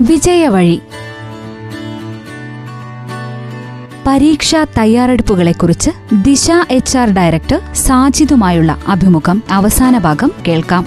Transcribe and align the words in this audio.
വിജയവഴി. 0.00 0.80
പരീക്ഷാ 4.06 4.66
തയ്യാറെടുപ്പുകളെക്കുറിച്ച് 4.78 5.90
Disha 6.14 6.50
H 6.70 6.98
R 6.98 7.10
director 7.10 7.74
സാജിദുമായുള്ള 7.74 8.78
അഭിമുഖം 8.88 9.42
അവസാന 9.50 9.98
ഭാഗം 9.98 10.32
കേൾക്കാം. 10.48 10.86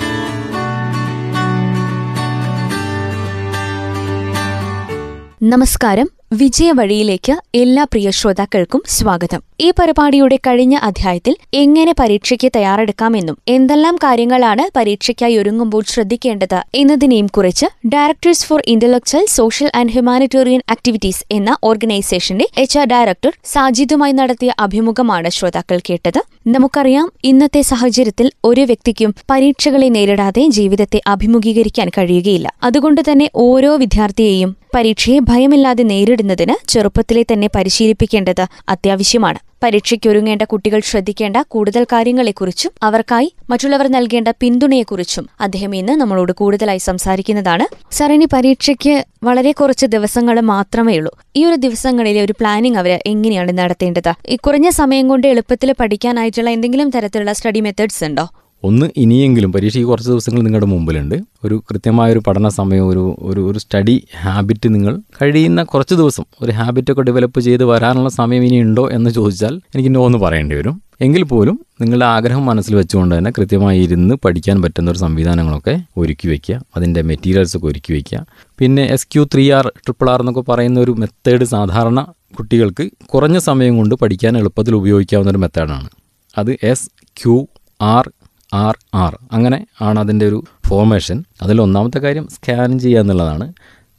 നമസ്കാരം. 5.44 6.10
വിജയവഴിയിലേക്ക് 6.40 7.34
എല്ലാ 7.56 7.84
പ്രിയ 7.84 8.10
ശ്രോതാക്കൾക്കും 8.10 8.82
സ്വാഗതം. 8.88 9.42
ഈ 9.62 9.68
പരിപാടിയുടെ 9.80 10.38
കഴിഞ്ഞ 10.48 10.76
അധ്യായത്തിൽ 10.78 11.34
എങ്ങനെ 11.54 11.94
പരീക്ഷയ്ക്ക് 12.00 12.50
തയ്യാറെടുക്കാമെന്നും 12.56 13.38
എന്തെല്ലാം 13.48 13.96
കാര്യങ്ങളാണ് 13.96 14.64
പരീക്ഷയ്ക്കായി 14.78 15.36
ഒരുങ്ങുമ്പോൾ 15.38 15.84
ശ്രദ്ധിക്കേണ്ടത് 15.84 16.58
എന്നതിനെയും 16.76 17.28
കുറിച്ച് 17.28 17.68
directors 17.88 18.46
for 18.46 18.62
intellectual 18.68 19.26
social 19.30 19.72
and 19.76 19.92
humanitarian 19.92 20.64
activities 20.72 21.24
എന്ന 21.32 21.58
ഓർഗനൈസേഷന്റെ 21.64 22.48
എച്ച് 22.58 22.86
ഡയറക്ടർ 22.94 23.34
സാജിദുമായി 23.46 24.12
നടത്തിയ 24.12 24.54
അഭിമുഖമാണ് 24.60 25.30
ശ്രോതാക്കൾ 25.30 25.80
കേട്ടത്. 25.90 26.22
നമുക്കറിയാം 26.48 27.12
ഇന്നത്തെ 27.24 27.62
സാഹചര്യത്തിൽ 27.62 28.32
ഒരു 28.46 28.62
വ്യക്തിക്കും 28.62 29.14
പരീക്ഷകളെ 29.30 29.90
നേരിടാതെ 29.90 30.48
ജീവിതത്തെ 30.48 31.02
അഭിമുഖീകരിക്കാൻ 31.08 31.90
കഴിയുകയില്ല. 31.90 32.54
അതുകൊണ്ട് 32.64 33.02
തന്നെ 33.12 33.30
ഓരോ 33.36 33.76
വിദ്യാർത്ഥിയെയും 33.76 34.58
പരീക്ഷയെ 34.76 35.20
ഭയമില്ലാതെ 35.20 35.84
നേരിടുന്നതിന് 35.84 36.70
ചെറുപ്പത്തിലെ 36.70 37.24
തന്നെ 37.24 37.50
പരിശീലിപ്പിക്കേണ്ടത് 37.56 38.46
അത്യാവശ്യമാണ്. 38.70 39.40
പരീക്ഷയ്ക്കൊരുങ്ങേണ്ട 39.64 40.44
കുട്ടികൾ 40.44 40.80
ശ്രദ്ധിക്കേണ്ട 40.80 41.38
കൂടുതൽ 41.48 41.84
കാര്യങ്ങളെക്കുറിച്ചും 41.84 42.72
അവർക്കായി 42.84 43.34
മറ്റുള്ളവർ 43.50 43.88
നൽകേണ്ട 43.88 44.28
പിന്തുണയെക്കുറിച്ചും 44.40 45.28
അദ്ദേഹം 45.42 45.76
ഇന്ന് 45.76 45.94
നമ്മളോട് 45.94 46.32
കൂടുതലായി 46.32 46.78
സംസാരിക്കുന്നതാണ്. 46.78 47.68
സാർ 47.92 48.12
ഇനി 48.12 48.28
പരീക്ഷയ്ക്ക് 48.34 49.06
വളരെ 49.24 49.52
കുറച്ച് 49.52 49.86
ദിവസങ്ങൾ 49.86 50.40
മാത്രമേ 50.40 50.98
ഉള്ളൂ. 50.98 51.12
ഈ 51.36 51.46
ഒരു 51.46 51.56
ദിവസങ്ങളിലെ 51.56 52.22
ഒരു 52.24 52.34
പ്ലാനിംഗ് 52.40 52.78
അവർ 52.78 53.00
എങ്ങനെയാണ് 53.06 53.58
നടത്തേണ്ടത്? 53.58 54.14
ഈ 54.28 54.36
കുറഞ്ഞ 54.36 54.70
സമയം 54.70 55.08
കൊണ്ട് 55.08 55.28
എളുപ്പത്തിൽ 55.28 55.72
പഠിക്കാനായിട്ടുള്ള 55.72 56.50
എന്തെങ്കിലും 56.50 56.90
തരത്തിലുള്ള 56.90 57.34
സ്റ്റഡി 57.34 57.60
മെത്തേഡ്സ് 57.60 58.04
ഉണ്ടോ? 58.04 58.26
ഒന്ന് 58.64 58.86
ഇനിയെങ്കിലും 58.98 59.52
പരീക്ഷയ്ക്ക് 59.52 59.90
കുറച്ച് 59.90 60.10
ദിവസങ്ങൾ 60.10 60.42
നിങ്ങളുടെ 60.42 60.66
മുമ്പിലുണ്ട്. 60.66 61.16
ഒരു 61.44 61.64
കൃത്യമായ 61.70 62.12
ഒരു 62.12 62.22
പഠന 62.28 62.48
സമയം 62.50 62.88
ഒരു 62.88 63.16
ഒരു 63.22 63.42
ഒരു 63.50 63.60
സ്റ്റഡി 63.60 63.96
ഹാബിറ്റ് 64.22 64.76
നിങ്ങൾ 64.76 64.94
കഴിയുന്ന 65.22 65.64
കുറച്ച് 65.64 65.96
ദിവസം 65.96 66.26
ഒരു 66.42 66.52
ഹാബിറ്റൊക്കെ 66.52 67.02
ഡെവലപ്പ് 67.02 67.40
ചെയ്ത് 67.40 67.64
വരാനുള്ള 67.64 68.10
സമയം 68.10 68.44
ഇനി 68.44 68.62
ഉണ്ടോ 68.62 68.90
എന്ന് 68.90 69.10
ചോദിച്ചാൽ 69.10 69.62
എനിക്ക് 69.76 69.96
നോ 69.96 70.08
എന്ന് 70.08 70.18
പറയേണ്ടി 70.18 70.56
വരും. 70.56 70.76
എങ്കിൽ 71.02 71.24
പോലും 71.24 71.56
നിങ്ങളുടെ 71.82 72.06
ആഗ്രഹം 72.06 72.46
മനസ്സിൽ 72.46 72.76
വെച്ചുകൊണ്ട് 72.76 73.18
തന്നെ 73.18 73.32
കൃത്യമായി 73.38 73.80
ഇരുന്ന് 73.80 74.16
പഠിക്കാൻ 74.26 74.62
പറ്റുന്ന 74.62 74.92
ഒരു 74.92 75.00
സംവിധാനങ്ങളൊക്കെ 75.00 75.74
ഒരുക്കി 75.98 76.28
വയ്ക്കുക 76.28 76.62
അതിന്റെ 76.76 77.02
മെറ്റീരിയൽസൊക്കെ 77.02 77.68
ഒരുക്കി 77.68 77.94
വയ്ക്കുക 77.94 78.20
പിന്നെ 78.60 78.84
S 78.86 79.08
Q 79.14 79.28
three 79.34 79.52
R 79.52 79.68
triple 79.68 80.10
R 80.10 80.20
എന്നൊക്കെ 80.20 80.42
പറയുന്ന 80.52 80.80
ഒരു 80.80 80.92
മെത്തേഡ് 80.92 81.44
സാധാരണ 81.46 82.02
കുട്ടികൾക്ക് 82.40 82.86
കുറഞ്ഞ 83.06 83.38
സമയം 83.40 83.78
കൊണ്ട് 83.78 83.96
പഠിക്കാൻ 83.96 84.38
എളുപ്പത്തിൽ 84.38 84.76
ഉപയോഗിക്കാവുന്ന 84.76 85.32
ഒരു 85.32 85.38
മെത്തേഡാണ് 85.38 85.90
അത് 86.36 86.52
S 86.64 86.88
Q 87.18 87.36
R 87.80 88.06
R 88.62 88.76
R. 89.04 89.14
അങ്ങനെ 89.36 89.60
ആണ് 89.88 89.98
അതിന്റെ 90.04 90.26
ഒരു 90.32 90.40
ഫോർമേഷൻ 90.68 91.18
അതിൽ 91.44 91.58
ഒന്നാമത്തെ 91.66 92.00
കാര്യം 92.06 92.26
സ്കാൻ 92.36 92.72
ചെയ്യുക 92.84 93.04
എന്നുള്ളതാണ്. 93.04 93.46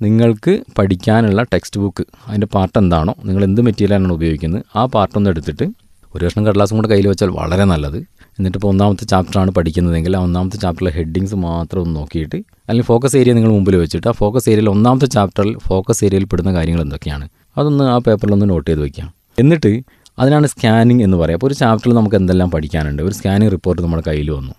നിങ്ങൾക്ക് 0.00 0.52
പഠിക്കാനുള്ള 0.78 1.41
ടെക്സ്റ്റ് 1.52 1.80
ബുക്ക് 1.83 2.05
അതിന്റെ 2.28 2.48
പാർട്ട് 2.55 2.77
എന്താണോ 2.82 3.12
നിങ്ങൾ 3.27 3.42
എന്ത് 3.48 3.60
മെറ്റീരിയലാണ് 3.66 4.14
ഉപയോഗിക്കുന്നത് 4.19 4.62
ആ 4.80 4.84
പാർട്ടൊന്ന് 4.94 5.30
എടുത്തിട്ട് 5.32 5.66
ഒരു 6.14 6.22
കഷ്ണം 6.27 6.44
കടലാസും 6.47 6.77
കൂടെ 6.78 6.88
കയ്യിൽ 6.92 7.06
വെച്ചാൽ 7.10 7.30
വളരെ 7.38 7.64
നല്ലത്. 7.72 7.98
എന്നിട്ട് 8.38 8.56
ഇപ്പോൾ 8.58 8.70
ഒന്നാമത്തെ 8.75 9.05
ചാപ്റ്ററാണ് 9.12 9.50
പഠിക്കുന്നതെങ്കിൽ 9.56 10.12
ആ 10.19 10.20
ഒന്നാമത്തെ 10.27 10.58
ചാപ്റ്ററിലെ 10.64 10.92
ഹെഡിങ്സ് 10.97 11.36
മാത്രം 11.44 11.80
ഒന്ന് 11.84 11.94
നോക്കിയിട്ട് 12.00 12.38
അല്ലെങ്കിൽ 12.69 12.86
ഫോക്കസ് 12.91 13.16
ഏരിയ 13.20 13.32
നിങ്ങൾ 13.38 13.52
മുമ്പിൽ 13.56 13.77
വെച്ചിട്ട് 13.77 14.08
ആ 14.12 14.14
ഫോക്കസ് 14.22 14.47
ഏരിയയിൽ 14.52 14.70
ഒന്നാമത്തെ 14.75 15.08
ചാപ്റ്ററിൽ 15.16 15.52
ഫോക്കസ് 15.69 16.02
ഏരിയയിൽ 16.06 16.27
പെടുന്ന 16.32 16.52
കാര്യങ്ങൾ 16.55 16.82
എന്തൊക്കെയാണ് 16.82 17.27
അതൊന്ന് 17.56 17.84
ആ 17.94 17.98
പേപ്പറിലൊന്ന് 17.98 18.48
നോട്ട് 18.52 18.69
ചെയ്ത് 18.70 18.82
വയ്ക്കാം 18.82 19.08
എന്നിട്ട് 19.38 19.72
അതിനാണ് 20.19 20.47
സ്കാനിങ് 20.47 21.03
എന്ന് 21.03 21.16
പറയുക. 21.16 21.34
അപ്പോൾ 21.34 21.47
ഒരു 21.47 21.55
ചാപ്റ്ററിൽ 21.55 21.94
നമുക്ക് 21.94 22.16
എന്തെല്ലാം 22.16 22.50
പഠിക്കാനുണ്ട്? 22.50 23.03
ഒരു 23.03 23.15
സ്കാനിങ് 23.15 23.50
റിപ്പോർട്ട് 23.50 23.83
നമ്മുടെ 23.83 24.03
കയ്യിൽ 24.06 24.31
വന്നു. 24.31 24.55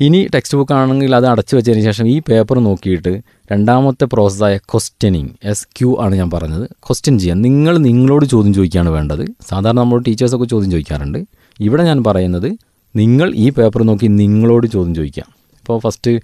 ഇനി 0.00 0.28
ടെക്സ്റ്റ് 0.34 0.58
ബുക്ക് 0.58 0.72
ആണെങ്കിൽ 0.72 1.16
അത് 1.16 1.26
അടച്ചു 1.26 1.56
വെച്ചതിന് 1.56 1.84
ശേഷം 1.84 2.08
ഈ 2.08 2.18
പേപ്പർ 2.28 2.58
നോക്കിയിട്ട് 2.58 3.22
രണ്ടാമത്തെ 3.52 4.04
പ്രോസസ്സായ 4.04 4.56
ക്വസ്റ്റ്യനിങ് 4.56 5.28
എസ് 5.44 5.66
ക്യു 5.66 5.96
ആണ് 6.00 6.14
ഞാൻ 6.14 6.30
പറഞ്ഞത്. 6.30 6.64
ക്വസ്റ്റ്യൻ 6.64 7.18
ചെയ്യാൻ. 7.18 7.42
നിങ്ങൾ 7.42 7.78
നിങ്ങളോട് 7.78 8.24
ചോദ്യം 8.24 8.54
ചോദിക്കുകയാണ് 8.54 8.88
വേണ്ടത്. 8.88 9.24
സാധാരണ 9.50 9.78
നമ്മൾ 9.78 9.98
ടീച്ചേഴ്സൊക്കെ 9.98 10.46
ചോദ്യം 10.46 10.70
ചോദിക്കാറുണ്ട്. 10.70 11.18
ഇവിടെ 11.60 11.82
ഞാൻ 11.82 12.04
പറയുന്നത് 12.04 12.50
നിങ്ങൾ 12.96 13.34
ഈ 13.34 13.50
പേപ്പർ 13.50 13.82
നോക്കി 13.82 14.06
നിങ്ങളോട് 14.06 14.66
ചോദ്യം 14.66 14.94
ചോദിക്കാം 14.94 15.26
ഇപ്പോൾ 15.60 15.78
ഫസ്റ്റ് 15.78 16.20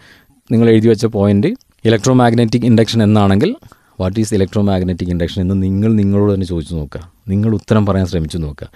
നിങ്ങൾ 0.53 0.71
എഴുതി 0.71 0.89
വെച്ച 0.89 1.07
പോയിന്റ് 1.07 1.47
ഇലക്ട്രോ 1.85 2.15
മാഗ്നറ്റിക് 2.15 2.65
ഇൻഡക്ഷൻ 2.65 3.03
എന്നാണെങ്കിൽ 3.03 3.57
what 4.01 4.21
is 4.21 4.34
electro 4.34 4.62
magnetic 4.62 5.09
induction 5.09 5.43
എന്ന് 5.43 5.62
നിങ്ങൾ 5.62 5.93
നിങ്ങളോട് 5.93 6.34
തന്നെ 6.34 6.47
ചോദിച്ചു 6.47 6.75
നോക്കുക. 6.75 7.12
നിങ്ങൾ 7.29 7.55
ഉത്തരം 7.55 7.87
പറയാൻ 7.87 8.07
ശ്രമിച്ചു 8.07 8.39
നോക്കുക. 8.39 8.69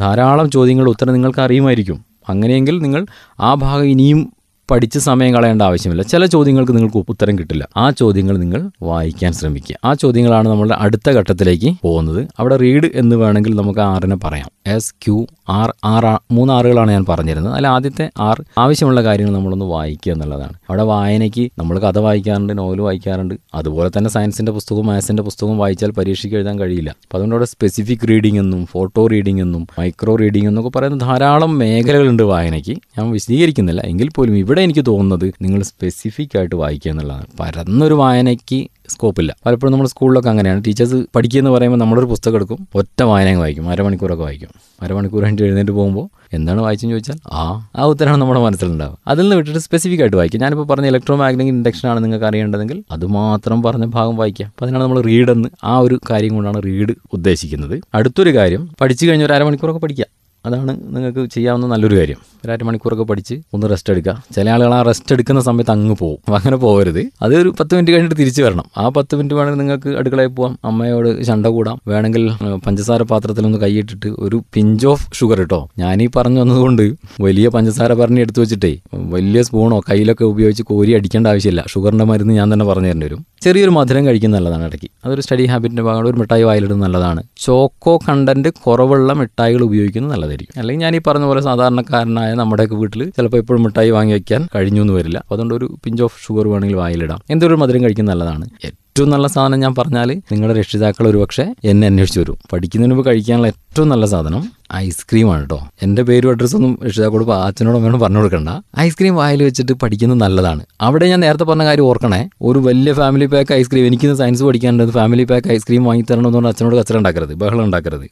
ധാരാളം 0.00 0.50
ചോദ്യങ്ങളുടെ 0.50 0.90
ഉത്തരം 0.90 1.12
നിങ്ങൾക്ക് 1.12 1.40
അറിയുമായിരിക്കും 1.40 2.04
അങ്ങനെയെങ്കിൽ 2.28 2.82
നിങ്ങൾ 2.82 3.06
ആ 3.40 3.54
ഭാഗം 3.54 3.84
ഇനിയും 3.84 4.32
പഠിച്ച് 4.70 4.98
സമയം 4.98 5.34
കളയേണ്ട 5.34 5.62
ആവശ്യമില്ല. 5.62 6.02
ചില 6.02 6.26
ചോദ്യങ്ങൾക്ക് 6.26 6.76
നിങ്ങൾക്ക് 6.76 7.10
ഉത്തരം 7.10 7.38
കിട്ടില്ല. 7.38 7.68
ആ 7.76 7.90
ചോദ്യങ്ങൾ 7.90 8.38
നിങ്ങൾ 8.38 8.70
വായിക്കാൻ 8.82 9.32
ശ്രമിക്കുക. 9.32 9.76
ആ 9.84 9.94
ചോദ്യങ്ങളാണ് 9.94 10.48
നമ്മളുടെ 10.48 10.74
അടുത്ത 10.74 11.10
ഘട്ടത്തിലേക്ക് 11.10 11.74
പോകുന്നത്. 11.82 12.28
അവിടെ 12.38 12.56
റീഡ് 12.56 12.90
എന്ന് 12.94 13.16
വേണമെങ്കിൽ 13.16 13.54
നമുക്ക് 13.54 13.80
ആറിനെ 13.80 14.16
പറയാം. 14.16 14.48
എസ് 14.66 14.94
ക്യു 14.94 15.26
ആർ 15.48 15.74
ആർ 15.84 16.20
മൂന്ന് 16.30 16.52
ആറുകളാണ് 16.52 16.90
ഞാൻ 16.90 17.04
പറഞ്ഞിരുന്നത്. 17.08 17.54
അതിൽ 17.54 17.66
ആദ്യത്തെ 17.66 18.10
ആർ 18.18 18.44
ആവശ്യമുള്ള 18.58 19.02
കാര്യങ്ങൾ 19.02 19.34
നമ്മളൊന്ന് 19.34 19.64
വായിക്കുക 19.64 20.12
എന്നുള്ളതാണ്. 20.12 20.52
അവിടെ 20.52 20.82
വായനയ്ക്ക് 20.82 21.50
നമ്മൾ 21.58 21.78
കഥ 21.78 21.98
വായിക്കാറുണ്ട് 21.98 22.58
നോവൽ 22.58 22.80
വായിക്കാറുണ്ട്. 22.80 23.34
അതുപോലെ 23.54 23.90
തന്നെ 23.98 24.10
സയൻസിന്റെ 24.10 24.52
പുസ്തകവും 24.52 24.86
മാത്സിന്റെ 24.86 25.22
പുസ്തകവും 25.22 25.58
വായിച്ചാൽ 25.58 25.90
പരീക്ഷയ്ക്ക് 25.90 26.36
എഴുതാൻ 26.36 26.60
കഴിയില്ല. 26.60 26.90
അപ്പോൾ 26.90 27.16
അതുകൊണ്ട് 27.16 27.34
അവിടെ 27.34 27.46
സ്പെസിഫിക് 27.46 28.08
റീഡിംഗ് 28.08 28.38
എന്നും 28.38 28.66
ഫോട്ടോ 28.66 29.06
റീഡിംഗ് 29.06 29.42
എന്നും 29.42 29.66
മൈക്രോ 29.78 30.16
റീഡിംഗ് 30.16 30.48
എന്നൊക്കെ 30.48 30.70
പറയുന്ന 30.70 30.98
ധാരാളം 30.98 31.58
മേഖലകളുണ്ട് 31.58 32.22
വായനയ്ക്ക്. 32.22 32.70
ഞാൻ 32.70 33.10
വിശദീകരിക്കുന്നില്ല. 33.10 33.80
എങ്കിൽ 33.80 34.10
പോലും 34.10 34.36
ഇവിടെ 34.36 34.53
എനിക്ക് 34.62 34.84
തോന്നുന്നത് 34.86 35.32
നിങ്ങൾ 35.42 35.62
സ്പെസിഫിക് 35.62 36.38
ആയിട്ട് 36.38 36.54
വായിക്കുക 36.54 36.90
എന്നുള്ളതാണ്. 36.90 37.26
പരന്നൊരു 37.40 37.94
വായനയ്ക്ക് 37.94 38.68
സ്കോപ്പില്ല 38.88 39.36
പലപ്പോഴും 39.46 39.72
നമ്മുടെ 39.72 39.90
സ്കൂളിലൊക്കെ 39.90 40.30
അങ്ങനെയാണ്. 40.30 40.64
ടീച്ചേഴ്സ് 40.66 40.94
പഠിക്കുക 41.16 41.40
എന്ന് 41.40 41.50
പറയുമ്പോൾ 41.50 41.78
നമ്മളൊരു 41.78 42.06
പുസ്തകം 42.06 42.34
എടുക്കും 42.34 42.68
ഒറ്റ 42.74 43.02
വായന 43.02 43.36
വായിക്കും 43.36 43.70
അരമണിക്കൂറൊക്കെ 43.70 44.24
വായിക്കും. 44.24 44.48
അരമണിക്കൂർ 44.82 45.22
കഴിഞ്ഞിട്ട് 45.22 45.42
എഴുന്നേറ്റ് 45.42 45.70
പോകുമ്പോൾ 45.70 46.08
എന്താണ് 46.32 46.60
വായിച്ചെന്ന് 46.60 46.92
ചോദിച്ചാൽ 46.94 47.14
ആ 47.32 47.68
ആ 47.76 47.84
ഉത്തരമാണ് 47.84 48.20
നമ്മുടെ 48.20 48.40
മനസ്സിലുണ്ടാവുക. 48.40 48.98
അതിൽ 49.06 49.22
നിന്ന് 49.22 49.36
വിട്ടിട്ട് 49.36 49.58
സ്പെസിഫിക് 49.58 50.00
ആയിട്ട് 50.00 50.16
വായിക്കും 50.16 50.40
ഞാനിപ്പോൾ 50.40 50.66
പറഞ്ഞ 50.66 50.86
ഇലക്ട്രോ 50.86 51.16
മാഗ്നറ്റിക് 51.16 51.48
ഇൻഡക്ഷൻ 51.48 51.88
ആണ് 51.88 52.04
നിങ്ങൾക്ക് 52.04 52.26
അറിയേണ്ടതെങ്കിൽ 52.26 52.84
അത് 52.90 53.06
മാത്രം 53.06 53.62
പറഞ്ഞ 53.62 53.84
ഭാഗം 53.84 54.16
വായിക്കാം 54.16 54.46
അപ്പോൾ 54.46 54.64
അതിനാണ് 54.64 54.84
നമ്മൾ 54.84 55.00
റീഡ് 55.00 55.30
എന്ന് 55.30 55.48
ആ 55.64 55.78
ഒരു 55.78 56.00
കാര്യം 56.10 56.34
കൊണ്ടാണ് 56.34 56.62
റീഡ് 56.64 56.94
ഉദ്ദേശിക്കുന്നത്. 57.12 57.80
അടുത്തൊരു 57.94 58.34
കാര്യം 58.34 58.68
പഠിച്ചു 58.80 59.06
കഴിഞ്ഞ 59.06 59.24
ഒരു 59.24 59.32
അരമണിക്കൂറൊക്കെ 59.32 59.80
പഠിക്കുക. 59.80 60.23
അതാണ് 60.46 60.96
നിങ്ങൾക്ക് 60.96 61.30
ചെയ്യാവുന്ന 61.34 61.66
നല്ലൊരു 61.66 61.96
കാര്യം. 61.98 62.16
ഒരു 62.44 62.52
അര 62.52 62.62
മണിക്കൂറൊക്കെ 62.64 63.04
പഠിച്ച് 63.04 63.34
ഒന്ന് 63.54 63.70
റെസ്റ്റ് 63.70 63.92
എടുക്കുക 63.92 64.22
ചില 64.34 64.50
ആളുകൾ 64.50 64.74
ആ 64.74 64.82
റെസ്റ്റ് 64.82 65.12
എടുക്കുന്ന 65.12 65.40
സമയത്ത് 65.40 65.70
അങ്ങ് 65.70 65.96
പോകും 66.00 66.34
അങ്ങനെ 66.34 66.56
പോകരുത് 66.56 67.10
അത് 67.22 67.34
ഒരു 67.36 67.54
പത്ത് 67.60 67.74
മിനിറ്റ് 67.74 67.92
കഴിഞ്ഞിട്ട് 67.92 68.18
തിരിച്ചു 68.18 68.42
വരണം. 68.42 68.64
ആ 68.76 68.88
പത്ത് 68.88 69.16
മിനിറ്റ് 69.16 69.34
വേണമെങ്കിൽ 69.34 69.60
നിങ്ങൾക്ക് 69.60 69.88
അടുക്കളയിൽ 69.98 70.28
പോവാം. 70.28 70.58
അമ്മയോട് 70.64 71.24
ചണ്ട 71.24 71.46
കൂടാം. 71.46 71.80
വേണമെങ്കിൽ 71.88 72.24
പഞ്ചസാര 72.66 73.02
പാത്രത്തിലൊന്ന് 73.02 73.58
കൈയിട്ടിട്ട് 73.58 74.06
ഒരു 74.06 74.42
പിഞ്ച് 74.54 74.86
ഓഫ് 74.86 75.14
ഷുഗർ 75.14 75.40
ഇട്ടോ. 75.40 75.60
ഞാനീ 75.78 76.08
പറഞ്ഞു 76.16 76.40
വന്നതുകൊണ്ട് 76.40 76.94
വലിയ 77.20 77.48
പഞ്ചസാര 77.48 77.92
പറഞ്ഞ് 77.92 78.20
എടുത്തു 78.20 78.40
വെച്ചിട്ടേ 78.40 78.72
വലിയ 78.94 79.42
സ്പൂണോ 79.42 79.80
കയ്യിലൊക്കെ 79.90 80.24
ഉപയോഗിച്ച് 80.24 80.62
കോരി 80.62 80.92
അടിക്കേണ്ട 80.92 81.26
ആവശ്യമില്ല. 81.26 81.64
ഷുഗറിന്റെ 81.68 82.04
മരുന്ന് 82.04 82.34
ഞാൻ 82.34 82.52
തന്നെ 82.52 82.66
പറഞ്ഞു 82.66 82.88
തരേണ്ടി 82.88 83.06
വരും. 83.06 83.26
ചെറിയൊരു 83.42 83.70
മധുരം 83.70 84.06
കഴിക്കുന്ന 84.06 84.36
നല്ലതാണ് 84.36 84.64
ഇടയ്ക്ക്. 84.64 84.90
അതൊരു 85.04 85.20
സ്റ്റഡി 85.20 85.44
ഹാബിറ്റിന്റെ 85.44 85.82
ഭാഗമാണ് 85.82 86.08
ഒരു 86.08 86.16
മിഠായി 86.16 86.42
വായിലിടുന്നത് 86.42 86.86
നല്ലതാണ്. 86.86 87.22
ചോക്കോ 87.38 87.98
കണ്ടന്റ് 88.08 88.48
കുറവുള്ള 88.66 89.12
മിഠായികൾ 89.12 89.62
ഉപയോഗിക്കുന്നത് 89.62 90.12
നല്ലതായിരിക്കും 90.34 90.60
അല്ലെങ്കിൽ 90.60 90.84
ഞാൻ 90.84 90.96
ഈ 90.96 91.00
പറഞ്ഞ 91.06 91.24
പോലെ 91.24 91.40
സാധാരണക്കാരനായ 91.40 92.34
നമ്മുടെയൊക്കെ 92.34 92.76
വീട്ടിൽ 92.82 93.02
ചിലപ്പോൾ 93.16 93.36
എപ്പോഴും 93.36 93.62
മിഠായി 93.62 93.90
വാങ്ങി 93.90 94.12
വയ്ക്കാൻ 94.12 94.48
കഴിഞ്ഞു 94.54 94.80
എന്ന് 94.80 94.92
വരില്ല. 94.92 95.24
അതുകൊണ്ട് 95.32 95.54
ഒരു 95.54 95.66
പിഞ്ച് 95.84 96.02
ഓഫ് 96.02 96.16
ഷുഗർ 96.26 96.48
വേണമെങ്കിൽ 96.48 96.76
വായിലിടാം. 96.76 97.20
എന്തൊരു 97.30 97.54
മധുരം 97.54 97.82
കഴിക്കുന്ന 97.84 98.10
നല്ലതാണ്. 98.10 98.46
ഏറ്റവും 98.64 99.10
നല്ല 99.10 99.26
സാധനം 99.26 99.60
ഞാൻ 99.60 99.74
പറഞ്ഞാൽ 99.74 100.08
നിങ്ങളുടെ 100.32 100.58
രക്ഷിതാക്കൾ 100.58 101.08
ഒരുപക്ഷെ 101.08 101.54
എന്നെ 101.64 101.86
അന്വേഷിച്ച് 101.86 102.20
വരും. 102.20 102.36
പഠിക്കുന്നതിന് 102.52 102.94
മുമ്പ് 102.94 103.08
കഴിക്കാനുള്ള 103.10 103.46
ഏറ്റവും 103.46 103.88
നല്ല 103.88 104.06
സാധനം 104.06 104.42
ഐസ്ക്രീമാണ് 104.74 105.40
കേട്ടോ 105.40 105.58
എന്റെ 105.82 106.02
പേരും 106.02 106.30
അഡ്രസ്സൊന്നും 106.30 106.78
രക്ഷിതാക്കളോട് 106.86 107.30
അച്ഛനോട് 107.30 107.78
വേണം 107.78 107.98
പറഞ്ഞു 108.00 108.18
കൊടുക്കണ്ട. 108.18 108.50
ഐസ്ക്രീം 108.78 109.14
വായിൽ 109.16 109.42
വെച്ചിട്ട് 109.42 109.72
പഠിക്കുന്നത് 109.72 110.20
നല്ലതാണ്. 110.20 110.62
അവിടെ 110.80 111.06
ഞാൻ 111.06 111.20
നേരത്തെ 111.20 111.44
പറഞ്ഞ 111.44 111.64
കാര്യം 111.64 111.84
ഓർക്കണേ. 111.84 112.28
ഒരു 112.42 112.58
വലിയ 112.58 112.92
ഫാമിലി 112.92 113.26
പാക്ക് 113.26 113.54
ഐസ്ക്രീം 113.54 113.86
എനിക്കിന്ന് 113.86 114.16
സയൻസ് 114.16 114.44
പഠിക്കാനുണ്ട്. 114.44 114.92
ഫാമിലി 114.92 115.24
പാക്ക് 115.24 115.48
ഐസ്ക്രീം 115.48 115.84
വാങ്ങി 115.84 116.04
തരണമെന്ന് 116.10 116.38
പറഞ്ഞാൽ 116.38 116.50
അച്ഛനോട് 116.50 116.76
കച്ചറ 116.76 116.96
ഉണ്ടാക്കരുത്. 116.96 117.34
ബഹളം 117.34 117.64
ഉണ്ടാക്കരുത്. 117.64 118.06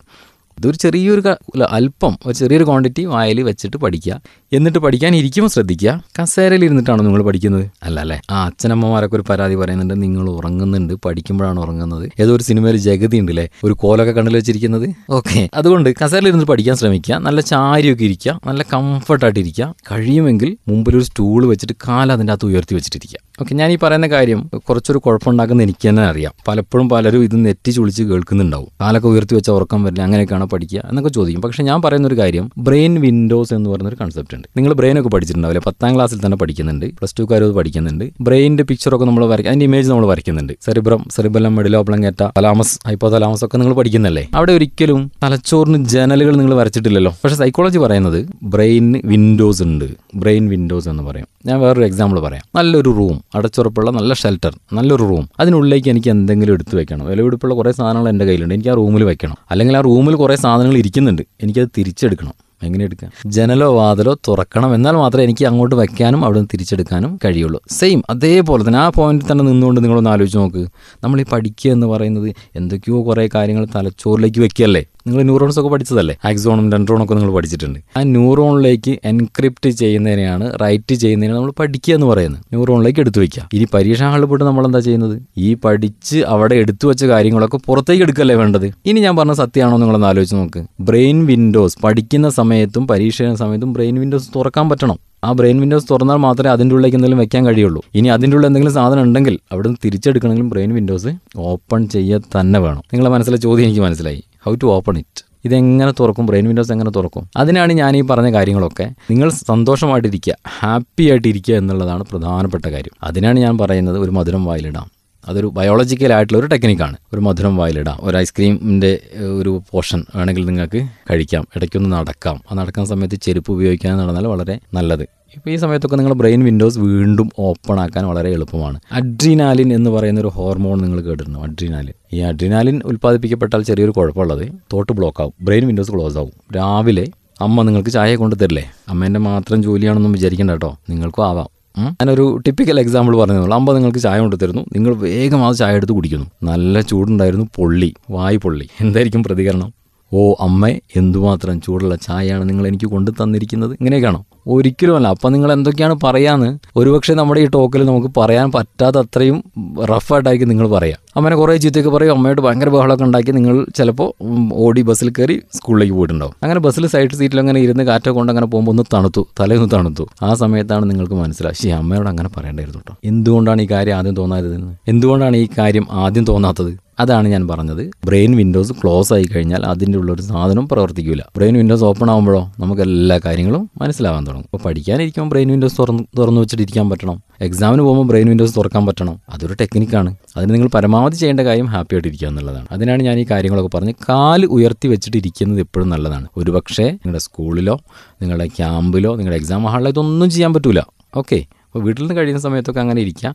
ഇതൊരു 0.58 0.76
ചെറിയൊരു 0.76 1.22
അല്പം 1.70 2.18
ഒരു 2.26 2.34
ചെറിയൊരു 2.34 2.64
ക്വാണ്ടിറ്റി 2.64 3.04
വായിൽ 3.04 3.42
വെച്ചിട്ട് 3.42 3.76
പഠിക്കുക. 3.76 4.20
എന്നിട്ട് 4.52 4.78
പഠിക്കാൻ 4.78 5.16
ഇരിക്കുമ്പോൾ 5.16 5.50
ശ്രദ്ധിക്കുക. 5.50 6.04
കസേരയിൽ 6.20 6.64
ഇരുന്നിട്ടാണോ 6.64 7.04
നിങ്ങൾ 7.04 7.22
പഠിക്കുന്നത്? 7.22 7.70
അല്ല 7.82 8.00
അല്ലേ? 8.00 8.20
ആ 8.30 8.46
അച്ഛനമ്മമാരൊക്കെ 8.46 9.16
ഒരു 9.16 9.24
പരാതി 9.30 9.54
പറയുന്നുണ്ട്. 9.54 10.02
നിങ്ങൾ 10.02 10.30
ഉറങ്ങുന്നുണ്ട്. 10.30 10.94
പഠിക്കുമ്പോഴാണ് 10.94 11.60
ഉറങ്ങുന്നത്. 11.60 12.10
ഏതോ 12.20 12.36
ഒരു 12.36 12.42
സിനിമയിൽ 12.42 12.76
ജഗതി 12.76 13.16
ഉണ്ടല്ലേ? 13.16 13.48
ഒരു 13.64 13.72
കോലൊക്കെ 13.72 14.12
കണ്ണിൽ 14.12 14.34
വെച്ചിരിക്കുന്നത്? 14.34 14.94
ഓക്കെ. 15.10 15.48
അതുകൊണ്ട് 15.54 15.90
കസേരയിൽ 16.04 16.28
ഇരുന്ന് 16.28 16.44
പഠിക്കാൻ 16.44 16.76
ശ്രമിക്കുക. 16.76 17.14
നല്ല 17.14 17.40
ചാരിയൊക്കെ 17.40 18.04
ഇരിക്കുക. 18.04 18.40
നല്ല 18.46 18.62
കംഫർട്ടായിട്ട് 18.62 19.40
ഇരിക്കുക. 19.40 19.74
കഴിയുമെങ്കിൽ 19.92 20.56
മുമ്പിൽ 20.68 20.96
ഒരു 20.96 21.04
സ്റ്റൂൾ 21.04 21.46
വെച്ചിട്ട് 21.46 21.72
കാല 21.88 22.12
അതിന്റെ 22.12 22.32
അകത്ത് 22.32 22.46
ഉയർത്തി 22.46 22.74
വെച്ചിട്ടിരിക്കുക. 22.74 23.18
ഓക്കെ 23.40 23.54
ഞാൻ 23.54 23.70
ഈ 23.70 23.78
പറയുന്ന 23.82 24.06
കാര്യം 24.06 24.50
കുറച്ചൊരു 24.56 24.98
കുഴപ്പമുണ്ടാക്കുന്ന 24.98 25.62
എനിക്ക് 25.62 25.88
തന്നെ 25.88 26.02
അറിയാം. 26.02 26.32
പലപ്പോഴും 26.48 26.88
പലരും 26.88 27.24
ഇത് 27.24 27.44
നെറ്റി 27.44 27.70
ചുളിച്ച് 27.70 28.02
കേൾക്കുന്നുണ്ടാവും. 28.02 28.68
കാലൊക്കെ 28.80 29.08
ഉയർത്തി 29.08 29.34
വെച്ച 29.34 29.50
ഉറക്കം 29.50 29.84
വരില്ല 29.84 30.02
അങ്ങനെയൊക്കെയാണ് 30.02 30.44
പഠിക്കുക 30.44 30.82
എന്നൊക്കെ 30.88 31.10
ചോദിക്കും. 31.10 31.42
പക്ഷേ 31.42 31.62
ഞാൻ 31.62 31.82
പറയുന്ന 31.82 32.08
ഒരു 32.08 32.18
കാര്യം 32.18 32.50
ബ്രെയിൻ 32.58 33.00
വിൻഡോസ് 33.00 33.54
എന്ന് 33.54 33.70
പറയുന്ന 33.70 33.88
ഒരു 33.88 33.96
കൺസെപ്റ്റ് 34.00 34.41
ഉണ്ട് 34.42 34.48
നിങ്ങൾ 34.56 34.74
ബ്രെയിനൊക്കെ 34.74 35.10
പഠിച്ചിട്ടുണ്ടാവില്ല? 35.10 35.60
പത്താം 35.66 35.94
ക്ലാസ്സിൽ 35.94 36.26
തന്നെ 36.26 36.36
പഠിക്കുന്നുണ്ട്. 36.36 36.86
പ്ലസ് 36.86 37.14
ടു 37.18 37.34
അത് 37.34 37.52
പഠിക്കുന്നുണ്ട്. 37.52 38.10
ബ്രെയിന്റെ 38.20 38.62
പിക്ചറൊക്കെ 38.62 39.04
നമ്മൾ 39.04 39.26
വരയ്ക്കുക 39.26 39.50
അതിന്റെ 39.50 39.64
ഇമേജ് 39.64 39.90
നമ്മൾ 39.90 40.06
വരയ്ക്കുന്നുണ്ട്. 40.06 40.52
Cerebrum 40.60 41.04
cerebellum 41.10 41.56
medulla 41.56 41.82
oblongata 41.82 42.22
thalamus 42.38 42.78
hypothalamus 43.08 43.44
ഒക്കെ 43.44 43.58
നിങ്ങൾ 43.58 43.74
പഠിക്കുന്നല്ലേ? 43.74 44.28
അവിടെ 44.34 44.52
ഒരിക്കലും 44.52 45.12
തലച്ചോറിന് 45.22 45.84
ജനലുകൾ 45.84 46.36
നിങ്ങൾ 46.36 46.54
വരച്ചിട്ടില്ലല്ലോ. 46.54 47.16
പക്ഷേ 47.24 47.36
സൈക്കോളജി 47.36 47.78
പറയുന്നത് 47.78 48.28
ബ്രെയിൻ 48.42 49.00
വിൻഡോസ് 49.04 49.62
ഉണ്ട്. 49.62 49.84
ബ്രെയിൻ 50.14 50.48
വിൻഡോസ് 50.48 50.88
എന്ന് 50.88 51.02
പറയും. 51.02 51.26
ഞാൻ 51.46 51.60
വേറൊരു 51.60 51.84
എക്സാമ്പിൾ 51.84 52.20
പറയാം. 52.20 52.42
നല്ലൊരു 52.54 52.90
റൂം 52.90 53.20
അടച്ചുറപ്പുള്ള 53.34 53.90
നല്ല 53.90 54.14
ഷെൽട്ടർ 54.14 54.58
നല്ലൊരു 54.72 55.02
റൂം 55.02 55.28
അതിനുള്ളിലേക്ക് 55.40 55.88
എനിക്ക് 55.88 56.08
എന്തെങ്കിലും 56.08 56.52
എടുത്തു 56.52 56.76
വെക്കണം. 56.76 57.06
വിലപിടിപ്പുള്ള 57.06 57.54
കുറേ 57.54 57.72
സാധനങ്ങൾ 57.72 58.08
എന്റെ 58.08 58.24
കയ്യിലുണ്ട്. 58.24 58.54
എനിക്ക് 58.54 58.68
ആ 58.68 58.74
റൂമിൽ 58.74 59.04
വെക്കണം. 59.04 59.36
അല്ലെങ്കിൽ 59.50 59.76
ആ 59.76 59.80
റൂമിൽ 59.80 60.14
കുറേ 60.14 60.36
സാധനങ്ങൾ 60.36 60.76
ഇരിക്കുന്നുണ്ട്. 60.76 61.22
എനിക്കത് 61.42 61.68
തിരിച്ചെടുക്കണം. 61.78 62.32
എങ്ങനെ 62.64 62.84
എടുക്കാം 62.84 63.10
ജനലോ 63.26 63.74
വാതിലോ 63.74 64.14
തുറക്കണം 64.28 64.74
എന്നാൽ 64.74 64.92
മാത്രമേ 64.92 65.24
എനിക്ക് 65.24 65.44
അങ്ങോട്ട് 65.44 65.74
വയ്ക്കാനും 65.74 66.24
അവിടെ 66.24 66.38
നിന്ന് 66.38 66.48
തിരിച്ചെടുക്കാനും 66.52 67.18
കഴിയുള്ളൂ. 67.24 67.60
സെയിം 67.70 68.02
അതേപോലെ 68.10 68.68
തന്നെ 68.68 68.78
ആ 68.78 68.88
പോയിന്റിൽ 68.88 69.32
തന്നെ 69.32 69.44
നിന്നുകൊണ്ട് 69.44 69.84
നിങ്ങളൊന്ന് 69.84 70.10
ആലോചിച്ച് 70.10 70.38
നോക്ക്. 70.38 70.68
നമ്മൾ 71.04 71.20
ഈ 71.20 71.24
പഠിക്കുക 71.32 71.70
എന്ന് 71.70 71.86
പറയുന്നത് 71.86 72.34
എന്തൊക്കെയോ 72.56 73.04
കുറേ 73.04 73.28
കാര്യങ്ങൾ 73.34 73.66
തലച്ചോറിലേക്ക് 73.76 74.40
വെക്കുകയല്ലേ? 74.40 74.84
നിങ്ങൾ 75.06 75.22
ന്യൂറോൺസ് 75.22 75.58
ഒക്കെ 75.60 75.70
പഠിച്ചതല്ലേ? 75.70 76.16
ആക്സോണും 76.24 76.72
ഡെൻഡ്രോണും 76.72 77.04
ഒക്കെ 77.04 77.14
നിങ്ങൾ 77.14 77.32
പഠിച്ചിട്ടുണ്ട്. 77.34 77.78
ആ 77.96 78.02
ന്യൂറോണിലേക്ക് 78.02 78.98
എൻക്രിപ്റ്റ് 79.04 79.70
ചെയ്യുന്നതിനെയാണ് 79.70 80.58
റൈറ്റ് 80.62 80.94
ചെയ്യുന്നതിനെ 80.94 81.34
നമ്മൾ 81.34 81.50
പഠിക്കുക 81.50 81.94
എന്ന് 81.94 82.06
പറയുന്നത്. 82.06 82.40
ന്യൂറോണിലേക്ക് 82.52 83.00
എടുത്തു 83.00 83.18
വയ്ക്കുക 83.18 83.48
ഇനി 83.52 83.66
പരീക്ഷാ 83.74 84.10
ഹാളിൽ 84.10 84.24
പോയിട്ട് 84.24 84.44
നമ്മൾ 84.44 84.66
എന്താ 84.66 84.78
ചെയ്യുന്നത്? 84.78 85.22
ഈ 85.38 85.54
പഠിച്ച് 85.54 86.18
അവിടെ 86.18 86.54
എടുത്തു 86.54 86.86
വെച്ച 86.86 87.04
കാര്യങ്ങളൊക്കെ 87.04 87.56
പുറത്തേക്ക് 87.66 88.02
എടുക്കല്ലേ 88.02 88.34
വേണ്ടത്? 88.34 88.72
ഇനി 88.86 89.00
ഞാൻ 89.00 89.16
പറഞ്ഞ 89.16 89.32
സത്യമാണോ 89.32 89.76
നിങ്ങളൊന്ന് 89.76 90.06
ആലോചിച്ച് 90.06 90.36
നോക്ക്. 90.36 90.66
ബ്രെയിൻ 90.80 91.26
വിൻഡോസ് 91.26 91.78
പഠിക്കുന്ന 91.84 92.28
സമയത്തും 92.30 92.86
പരീക്ഷ 92.86 93.22
സമയത്തും 93.22 93.72
ബ്രെയിൻ 93.72 94.00
വിൻഡോസ് 94.00 94.28
തുറക്കാൻ 94.36 94.68
പറ്റണം. 94.68 94.98
ആ 95.24 95.32
ബ്രെയിൻ 95.32 95.60
വിൻഡോസ് 95.60 95.86
തുറന്നാൽ 95.90 96.16
മാത്രമേ 96.16 96.50
അതിന്റെ 96.50 96.72
ഉള്ളിലേക്ക് 96.74 96.96
എന്തെങ്കിലും 96.96 97.18
വെക്കാൻ 97.18 97.46
കഴിയുള്ളൂ. 97.46 97.82
ഇനി 97.94 98.08
അതിന്റെ 98.08 98.34
ഉള്ളിൽ 98.34 98.48
എന്തെങ്കിലും 98.48 98.74
സാധനം 98.74 99.02
ഉണ്ടെങ്കിൽ 99.02 99.38
അവിടെ 99.52 99.68
നിന്ന് 99.68 99.78
തിരിച്ചെടുക്കണമെങ്കിലും 99.84 100.48
ബ്രെയിൻ 100.48 100.74
വിൻഡോസ് 100.74 101.08
ഓപ്പൺ 101.36 101.88
ചെയ്യുക 101.88 102.40
തന്നെ 102.40 102.60
വേണം. 102.60 102.82
നിങ്ങളെ 102.92 103.10
മനസ്സിലെ 103.10 103.36
ചോദ്യം 103.36 103.64
എനിക്ക് 103.64 103.80
മനസ്സിലായി. 103.80 104.22
ഹൗ 104.46 104.54
ടു 104.54 104.66
ഓപ്പൺ 104.66 104.98
ഇറ്റ് 104.98 105.24
ഇതെങ്ങനെ 105.44 105.92
തുറക്കും? 106.00 106.26
ബ്രെയിൻ 106.26 106.46
വിൻഡോസ് 106.48 106.72
എങ്ങനെ 106.72 106.90
തുറക്കും? 106.90 107.30
അതിനാണ് 107.36 107.72
ഞാൻ 107.72 107.96
ഈ 107.96 108.00
പറഞ്ഞ 108.00 108.32
കാര്യങ്ങളൊക്കെ 108.32 108.84
നിങ്ങൾ 109.10 109.30
സന്തോഷമായിട്ടിരിക്കുക 109.30 110.34
ഹാപ്പി 110.58 111.04
ആയിട്ടിരിക്കുക 111.10 111.54
എന്നുള്ളതാണ് 111.54 112.02
പ്രധാനപ്പെട്ട 112.02 112.66
കാര്യം. 112.66 112.96
അതിനാണ് 113.02 113.38
ഞാൻ 113.40 113.58
പറയുന്നത് 113.58 113.98
ഒരു 113.98 114.10
മധുരം 114.10 114.44
വായിലിടാം. 114.44 114.90
അതൊരു 115.28 115.46
ബയോളജിക്കൽ 115.46 116.12
ആയിട്ടുള്ള 116.12 116.38
ഒരു 116.38 116.46
ടെക്നിക്കാണ് 116.46 116.96
ഒരു 117.12 117.20
മധുരം 117.20 117.56
വായിലിടാം. 117.56 117.98
ഒരു 118.02 118.16
ഐസ്ക്രീമിന്റെ 118.16 118.98
ഒരു 119.38 119.62
പോർഷൻ 119.70 120.04
വേണമെങ്കിൽ 120.16 120.44
നിങ്ങൾക്ക് 120.46 120.86
കഴിക്കാം. 121.10 121.48
ഇടയ്ക്കൊന്ന് 121.56 121.92
നടക്കാം. 121.92 122.40
ആ 122.50 122.54
നടക്കുന്ന 122.54 122.88
സമയത്ത് 122.88 123.14
ചെരുപ്പ് 123.14 123.52
ഉപയോഗിക്കാൻ 123.52 123.98
നടന്നാൽ 123.98 124.26
വളരെ 124.26 124.58
നല്ലത്. 124.74 125.21
ഇപ്പോൾ 125.36 125.50
ഈ 125.50 125.56
സമയത്തൊക്കെ 125.56 125.96
നിങ്ങൾ 125.96 126.12
ബ്രെയിൻ 126.12 126.44
വിൻഡോസ് 126.44 126.78
വീണ്ടും 126.78 127.30
ഓപ്പൺ 127.38 127.80
ആക്കാൻ 127.80 128.06
വളരെ 128.06 128.30
എളുപ്പമാണ്. 128.30 128.80
അഡ്രിനാലിൻ 128.92 129.74
എന്ന് 129.74 129.90
പറയുന്ന 129.90 130.20
ഒരു 130.20 130.28
ഹോർമോൺ 130.28 130.82
നിങ്ങൾ 130.82 131.00
കേട്ടിരുന്നു 131.00 131.38
അഡ്രിനാലിൻ. 131.38 131.92
ഈ 132.12 132.18
അഡ്രിനാലിൻ 132.18 132.80
ഉൽപ്പാദിപ്പിക്കപ്പെട്ടാൽ 132.84 133.62
ചെറിയൊരു 133.62 133.90
കുഴപ്പമുള്ളത് 133.90 134.48
തോട്ട് 134.72 134.92
ബ്ലോക്ക് 134.92 135.22
ആവും 135.22 135.32
ബ്രെയിൻ 135.42 135.66
വിൻഡോസ് 135.66 135.92
ക്ലോസ് 135.92 136.18
ആവും. 136.18 136.32
രാവിലെ 136.56 137.06
അമ്മ 137.40 137.62
നിങ്ങൾക്ക് 137.62 137.90
ചായ 137.90 138.16
കൊണ്ട് 138.16 138.36
തരില്ലേ? 138.42 138.64
അമ്മേന്റെ 138.88 139.20
മാത്രം 139.20 139.62
ജോലിയാണെന്നും 139.62 140.12
വിചാരിക്കേണ്ട 140.12 140.50
കേട്ടോ 140.50 140.78
നിങ്ങൾക്കും 140.90 141.26
ആവാം. 141.26 141.48
ഞാനൊരു 141.78 142.40
ടിപ്പിക്കൽ 142.46 142.80
എക്സാമ്പിൾ 142.80 143.16
പറഞ്ഞു 143.16 143.54
അമ്പ 143.54 143.72
നിങ്ങൾക്ക് 143.72 143.98
ചായ 143.98 144.18
കൊണ്ട് 144.20 144.36
തരുന്നു 144.42 144.62
നിങ്ങൾ 144.72 144.94
വേഗം 144.94 145.46
ആ 145.46 145.52
ചായ 145.52 145.76
എടുത്ത് 145.76 145.92
കുടിക്കുന്നു. 145.92 146.26
നല്ല 146.42 146.80
ചൂടുണ്ടായിരുന്നു 146.80 147.46
പൊള്ളി 147.54 147.94
വായ് 148.10 148.36
പൊള്ളി. 148.36 148.68
എന്തായിരിക്കും 148.80 149.22
പ്രതികരണം? 149.24 149.81
ഓ 150.14 150.34
അമ്മ 150.40 150.68
എന്തുമാത്രം 150.96 151.60
ചൂടുള്ള 151.60 151.96
ചായയാണ് 151.96 152.48
നിങ്ങൾ 152.48 152.66
എനിക്ക് 152.66 152.86
കൊണ്ടു 152.86 153.10
തന്നിരിക്കുന്നത്? 153.10 153.72
ഇങ്ങനെയൊക്കെയാണോ? 153.72 154.24
ഒരിക്കലും 154.46 154.96
അല്ല 154.96 155.08
അപ്പം 155.08 155.32
നിങ്ങൾ 155.32 155.52
എന്തൊക്കെയാണ് 155.52 155.96
പറയാന്ന്? 156.04 156.58
ഒരുപക്ഷെ 156.76 157.14
നമ്മുടെ 157.14 157.40
ഈ 157.40 157.46
ടോക്കിൽ 157.46 157.86
നമുക്ക് 157.86 158.08
പറയാൻ 158.16 158.52
പറ്റാത്ത 158.52 158.96
അത്രയും 158.96 159.44
റഫായിട്ടായിരിക്കും 159.84 160.48
നിങ്ങൾ 160.48 160.68
പറയാം. 160.68 160.98
അമ്മനെ 161.16 161.36
കുറേ 161.36 161.56
ചീത്തയൊക്കെ 161.56 161.90
പറയും. 161.90 162.12
അമ്മയോട് 162.12 162.40
ഭയങ്കര 162.40 162.68
ബഹളമൊക്കെ 162.68 163.04
ഉണ്ടാക്കി 163.04 163.32
നിങ്ങൾ 163.32 163.66
ചിലപ്പോൾ 163.76 164.12
ഓടി 164.52 164.82
ബസ്സിൽ 164.82 165.10
കയറി 165.10 165.42
സ്കൂളിലേക്ക് 165.54 165.94
പോയിട്ടുണ്ടാവും. 165.94 166.34
അങ്ങനെ 166.42 166.60
ബസ്സിൽ 166.60 166.86
സൈഡ് 166.86 167.10
സീറ്റിൽ 167.10 167.40
അങ്ങനെ 167.40 167.60
ഇരുന്ന് 167.60 167.84
കാറ്റൊക്കെ 167.84 168.18
കൊണ്ട് 168.18 168.32
അങ്ങനെ 168.32 168.46
പോകുമ്പോൾ 168.46 168.72
ഒന്ന് 168.72 168.82
തണുത്തു. 168.94 169.26
തലേന്ന് 169.40 169.68
തണുത്തു. 169.72 170.06
ആ 170.22 170.34
സമയത്താണ് 170.34 170.90
നിങ്ങൾക്ക് 170.90 171.14
മനസ്സിലായി. 171.14 171.62
ശരി 171.62 171.70
അമ്മയോട് 171.70 172.08
അങ്ങനെ 172.08 172.28
പറയേണ്ടായിരുന്നു 172.28 172.78
കേട്ടോ. 172.78 172.96
എന്തുകൊണ്ടാണ് 173.04 173.62
ഈ 173.62 173.68
കാര്യം 173.70 173.96
ആദ്യം 173.96 174.16
തോന്നാത്തതെന്ന് 174.16 174.74
എന്തുകൊണ്ടാണ് 174.88 175.36
ഈ 175.36 175.48
കാര്യം 175.58 175.86
ആദ്യം 175.90 176.24
തോന്നാത്തത്? 176.24 176.92
അതാണ് 177.00 177.28
ഞാൻ 177.28 177.48
പറഞ്ഞത്. 177.48 177.90
ബ്രെയിൻ 178.04 178.36
വിൻഡോസ് 178.36 178.72
ക്ലോസ് 178.72 179.12
ആയി 179.12 179.24
കഴിഞ്ഞാൽ 179.24 179.66
അതിന്റെ 179.66 179.98
ഉള്ളൊരു 179.98 180.22
സാധനം 180.22 180.68
പ്രവർത്തിക്കില്ല 180.68 181.28
ബ്രെയിൻ 181.36 181.56
വിൻഡോസ് 181.56 181.84
ഓപ്പൺ 181.84 182.10
ആകുമ്പോഴോ 182.10 182.52
നമുക്ക് 182.60 182.82
എല്ലാ 182.82 183.20
കാര്യങ്ങളും 183.24 183.70
മനസ്സിലാവാൻ 183.82 184.26
തുടങ്ങും. 184.26 184.44
അപ്പോൾ 184.54 184.68
പഠിക്കാനിരിക്കുമ്പോൾ 184.68 185.30
ബ്രെയിൻ 185.30 185.50
വിൻഡോസ് 185.50 185.78
തുറന്ന് 185.78 186.02
തുറന്നു 186.18 186.40
വെച്ചിട്ട് 186.40 186.62
ഇരിക്കാൻ 186.62 186.90
പറ്റണം. 186.90 187.22
എക്സാമിന് 187.40 187.82
പോകുമ്പോൾ 187.82 188.08
ബ്രെയിൻ 188.08 188.28
വിൻഡോസ് 188.28 188.56
തുറക്കാൻ 188.56 188.86
പറ്റണം. 188.86 189.20
അതൊരു 189.32 189.54
ടെക്നിക്കാണ്. 189.60 190.16
അതിന് 190.36 190.54
നിങ്ങൾ 190.54 190.68
പരമാവധി 190.74 191.01
ചെയ്യേണ്ട 191.10 191.40
കാര്യം 191.40 191.66
ഹാപ്പി 191.66 191.94
ആയിട്ട് 191.94 192.08
ഇരിക്കുക 192.08 192.28
എന്നുള്ളതാണ്. 192.28 192.66
അതിനാണ് 192.70 193.02
ഞാൻ 193.02 193.18
ഈ 193.18 193.26
കാര്യങ്ങളൊക്കെ 193.30 193.72
പറഞ്ഞ് 193.76 193.94
കാൽ 194.08 194.46
ഉയർത്തി 194.46 194.88
വെച്ചിട്ട് 194.88 195.16
ഇരിക്കുന്നത് 195.16 195.60
എപ്പോഴും 195.60 195.88
നല്ലതാണ്. 195.88 196.26
ഒരുപക്ഷെ 196.36 196.86
നിങ്ങളുടെ 196.92 197.18
സ്കൂളിലോ 197.18 197.76
നിങ്ങളുടെ 198.22 198.46
ക്യാമ്പിലോ 198.58 199.16
നിങ്ങളുടെ 199.16 199.40
എക്സാം 199.42 199.66
ഹാളിലോ 199.72 199.90
ഇതൊന്നും 199.90 200.30
ചെയ്യാൻ 200.36 200.52
പറ്റില്ല 200.54 200.82
ഓക്കെ 201.22 201.40
അപ്പോൾ 201.66 201.82
വീട്ടിൽ 201.84 202.02
നിന്ന് 202.02 202.14
കഴിയുന്ന 202.16 202.40
സമയത്തൊക്കെ 202.40 202.80
അങ്ങനെ 202.80 203.00
ഇരിക്കുക. 203.00 203.28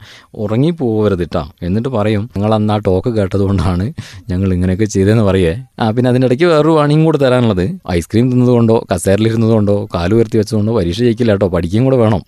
ഉറങ്ങി 0.43 0.71
പോകരുത് 0.79 1.19
കേട്ടോ 1.19 1.41
എന്നിട്ട് 1.61 1.89
പറയും 1.89 2.29
നിങ്ങൾ 2.35 2.53
അന്ന് 2.57 2.73
ആ 2.73 2.77
ടോക്ക് 2.77 3.09
കേട്ടതുകൊണ്ടാണ് 3.09 3.93
ഞങ്ങൾ 4.29 4.53
ഇങ്ങനെയൊക്കെ 4.53 4.85
ചെയ്തതെന്ന് 4.85 5.23
പറയേ. 5.23 5.53
ആ 5.79 5.89
പിന്നെ 5.91 6.09
അതിന്റെ 6.11 6.27
ഇടയ്ക്ക് 6.27 6.45
വേറൊരു 6.45 6.69
വാണിയും 6.69 7.05
കൂടെ 7.05 7.17
തരാനുള്ളത്. 7.17 7.79
ഐസ്ക്രീം 7.91 8.31
തിന്നതുകൊണ്ടോ 8.31 8.85
കസേരിലിരുന്നതുകൊണ്ടോ 8.91 9.87
കാൽ 9.95 10.13
ഉയർത്തി 10.13 10.37
വെച്ചതുകൊണ്ടോ 10.37 10.75
പരീക്ഷ 10.77 10.99
ജയിക്കില്ല 10.99 11.31
കേട്ടോ 11.31 11.47
പഠിക്കുകയും 11.47 11.85
കൂടെ 11.85 11.95
വേണം. 11.95 12.21